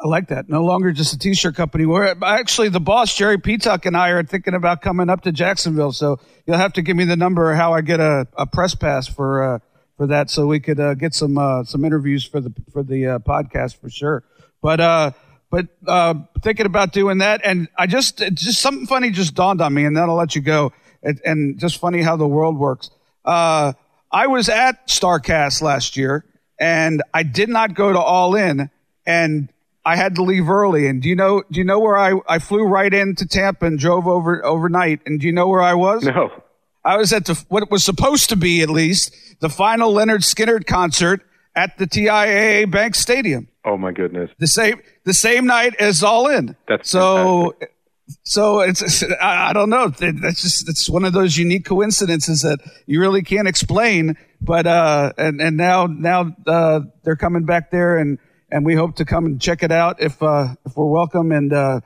[0.00, 0.48] I like that.
[0.48, 1.86] No longer just a T-shirt company.
[1.86, 5.92] We're actually the boss, Jerry Petuck, and I are thinking about coming up to Jacksonville.
[5.92, 9.06] So you'll have to give me the number how I get a, a press pass
[9.06, 9.58] for uh,
[9.96, 13.06] for that, so we could uh, get some uh, some interviews for the for the
[13.06, 14.24] uh, podcast for sure.
[14.60, 15.10] But uh,
[15.50, 19.72] but uh, thinking about doing that, and I just just something funny just dawned on
[19.72, 20.72] me, and then I'll let you go.
[21.02, 22.90] And just funny how the world works.
[23.24, 23.72] Uh,
[24.10, 26.24] I was at Starrcast last year
[26.58, 28.70] and I did not go to All In
[29.06, 29.52] and
[29.84, 30.86] I had to leave early.
[30.86, 33.78] And do you know, do you know where I, I flew right into Tampa and
[33.78, 35.00] drove over overnight?
[35.04, 36.04] And do you know where I was?
[36.04, 36.30] No.
[36.84, 40.66] I was at the, what was supposed to be at least the final Lynyrd Skynyrd
[40.66, 41.22] concert
[41.56, 43.48] at the TIAA Bank Stadium.
[43.64, 44.30] Oh my goodness.
[44.38, 46.56] The same, the same night as All In.
[46.68, 47.73] That's so, fantastic
[48.22, 53.00] so it's I, don't know that's just it's one of those unique coincidences that you
[53.00, 58.18] really can't explain but uh and and now now uh they're coming back there and
[58.50, 61.52] and we hope to come and check it out if uh if we're welcome and
[61.52, 61.80] uh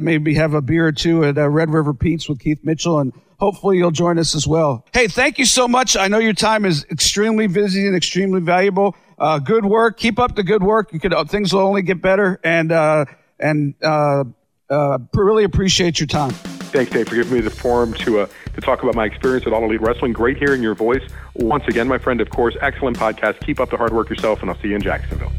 [0.00, 3.12] maybe have a beer or two at uh, Red River Pete's with Keith Mitchell and
[3.38, 4.84] hopefully you'll join us as well.
[4.92, 5.96] Hey, thank you so much.
[5.96, 8.96] I know your time is extremely busy and extremely valuable.
[9.18, 9.98] Uh, good work.
[9.98, 10.92] Keep up the good work.
[10.92, 13.06] You could, uh, things will only get better and, uh,
[13.38, 14.24] and, uh,
[14.70, 16.32] uh, really appreciate your time.
[16.74, 19.52] Thanks, Dave, for giving me the forum to uh, to talk about my experience at
[19.52, 20.12] All Elite Wrestling.
[20.12, 21.02] Great hearing your voice
[21.34, 22.20] once again, my friend.
[22.20, 23.40] Of course, excellent podcast.
[23.40, 25.32] Keep up the hard work yourself, and I'll see you in Jacksonville.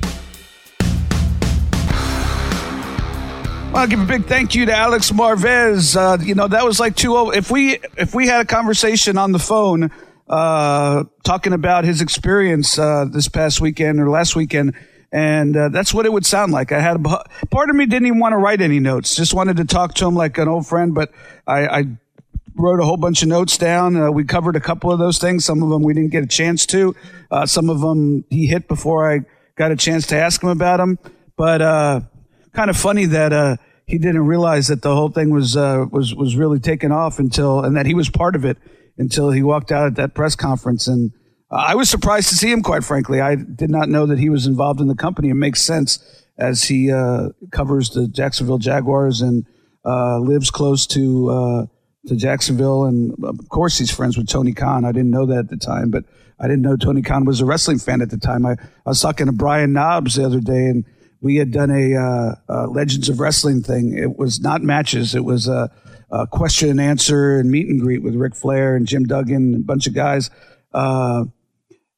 [3.76, 5.98] Well, I'll give a big thank you to Alex Marvez.
[5.98, 7.18] Uh, you know, that was like two.
[7.18, 9.92] Oh, if we if we had a conversation on the phone
[10.30, 14.76] uh, talking about his experience uh, this past weekend or last weekend,
[15.16, 16.74] and uh, that's what it would sound like.
[16.74, 19.56] I had a part of me didn't even want to write any notes, just wanted
[19.58, 20.94] to talk to him like an old friend.
[20.94, 21.14] But
[21.48, 21.84] I, I
[22.58, 23.96] wrote a whole bunch of notes down.
[23.96, 25.46] Uh, we covered a couple of those things.
[25.46, 26.98] Some of them we didn't get a chance to.
[27.32, 29.22] Uh, some of them he hit before I
[29.56, 31.00] got a chance to ask him about them.
[31.38, 32.02] But uh,
[32.52, 33.56] kind of funny that uh,
[33.86, 37.64] he didn't realize that the whole thing was uh, was was really taken off until
[37.64, 38.58] and that he was part of it
[38.98, 41.14] until he walked out at that press conference and
[41.52, 43.22] I was surprised to see him quite frankly.
[43.22, 45.30] I did not know that he was involved in the company.
[45.30, 46.00] It makes sense
[46.38, 49.46] as he uh, covers the Jacksonville Jaguars and
[49.86, 51.66] uh, lives close to uh,
[52.08, 52.86] to Jacksonville.
[52.86, 54.86] And of course he's friends with Tony Khan.
[54.86, 56.06] I didn't know that at the time but
[56.40, 58.46] I didn't know Tony Khan was a wrestling fan at the time.
[58.46, 60.84] I, I was talking to Brian Knobbs the other day and
[61.22, 63.98] we had done a, uh, Legends of Wrestling thing.
[63.98, 65.16] It was not matches.
[65.16, 65.72] It was a,
[66.12, 69.56] a, question and answer and meet and greet with Ric Flair and Jim Duggan and
[69.56, 70.30] a bunch of guys
[70.76, 71.26] uh,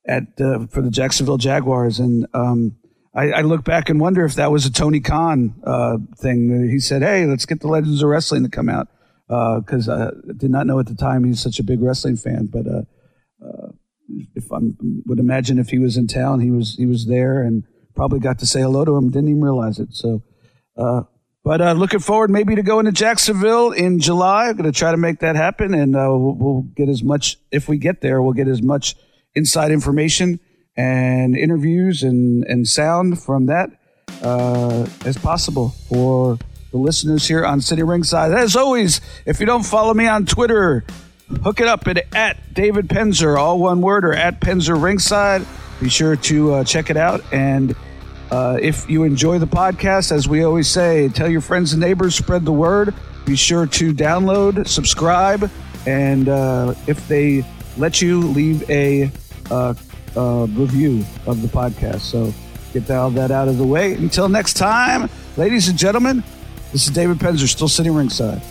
[0.07, 1.99] at uh, for the Jacksonville Jaguars.
[1.99, 2.77] And um,
[3.13, 6.69] I, I, look back and wonder if that was a Tony Khan uh, thing.
[6.69, 8.87] He said, "Hey, let's get the Legends of Wrestling to come out,"
[9.27, 12.47] because uh, I did not know at the time he's such a big wrestling fan,
[12.51, 12.65] but.
[12.67, 12.81] Uh,
[14.35, 14.59] if I
[15.05, 18.39] would imagine if he was in town, he was he was there, and probably got
[18.39, 19.09] to say hello to him.
[19.09, 19.89] Didn't even realize it.
[19.91, 20.23] So,
[20.77, 21.01] uh,
[21.47, 24.49] but uh, looking forward maybe to going to Jacksonville in July.
[24.49, 27.37] I'm going to try to make that happen, and uh, we'll, we'll, get as much
[27.53, 28.21] if we get there.
[28.21, 28.97] We'll get as much
[29.33, 30.41] inside information
[30.75, 33.69] and interviews and and sound from that
[34.21, 36.37] uh, as possible for
[36.71, 38.33] the listeners here on Sitting Ringside.
[38.33, 40.83] As always, if you don't follow me on Twitter,
[41.43, 45.45] hook it up at, at David Penzer, all one word, or at Penzer Ringside.
[45.79, 47.73] Be sure to uh, check it out and
[48.31, 52.15] uh, if you enjoy the podcast, as we always say, tell your friends and neighbors,
[52.15, 52.93] spread the word.
[53.25, 55.49] Be sure to download, subscribe,
[55.85, 57.45] and uh, if they
[57.77, 59.11] let you, leave a
[59.51, 59.73] uh,
[60.15, 62.01] uh review of the podcast.
[62.01, 62.33] So
[62.73, 63.93] get all that out of the way.
[63.93, 66.23] Until next time, ladies and gentlemen,
[66.71, 68.41] this is David Penzer, still sitting ringside.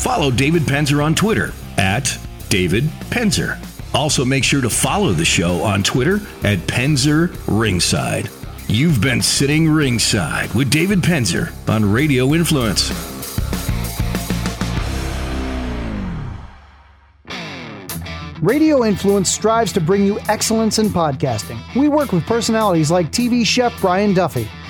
[0.00, 2.16] Follow David Penzer on Twitter at
[2.48, 3.58] David Penzer.
[3.94, 8.30] Also, make sure to follow the show on Twitter at Penzer Ringside.
[8.68, 12.90] You've been sitting ringside with David Penzer on Radio Influence.
[18.42, 21.60] Radio Influence strives to bring you excellence in podcasting.
[21.76, 24.48] We work with personalities like TV chef Brian Duffy,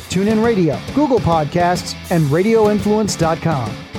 [0.00, 3.91] Stitcher, TuneIn Radio, Google Podcasts, and RadioInfluence.com.